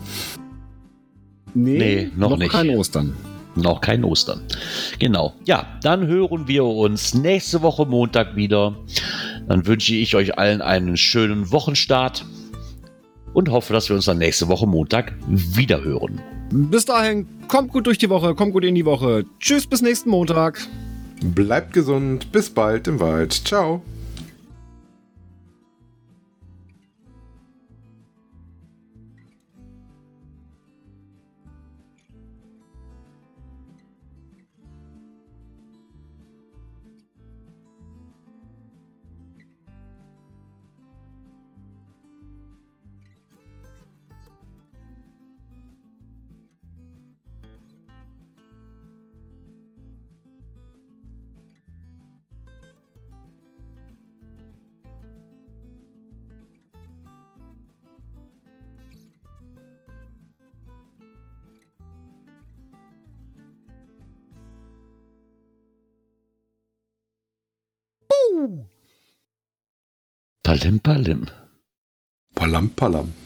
[1.55, 2.53] Nee, noch nicht.
[2.53, 3.17] kein Ostern.
[3.55, 4.43] Noch kein Ostern.
[4.99, 5.33] Genau.
[5.47, 8.77] Ja, dann hören wir uns nächste Woche Montag wieder.
[9.49, 12.27] Dann wünsche ich euch allen einen schönen Wochenstart
[13.33, 16.21] und hoffe, dass wir uns dann nächste Woche Montag wieder hören.
[16.51, 19.25] Bis dahin, kommt gut durch die Woche, kommt gut in die Woche.
[19.41, 20.67] Tschüss, bis nächsten Montag.
[21.23, 22.33] Bleibt gesund.
[22.33, 23.33] Bis bald im Wald.
[23.33, 23.83] Ciao.
[70.45, 71.22] Palim, palim.
[72.37, 73.26] Palam, palam.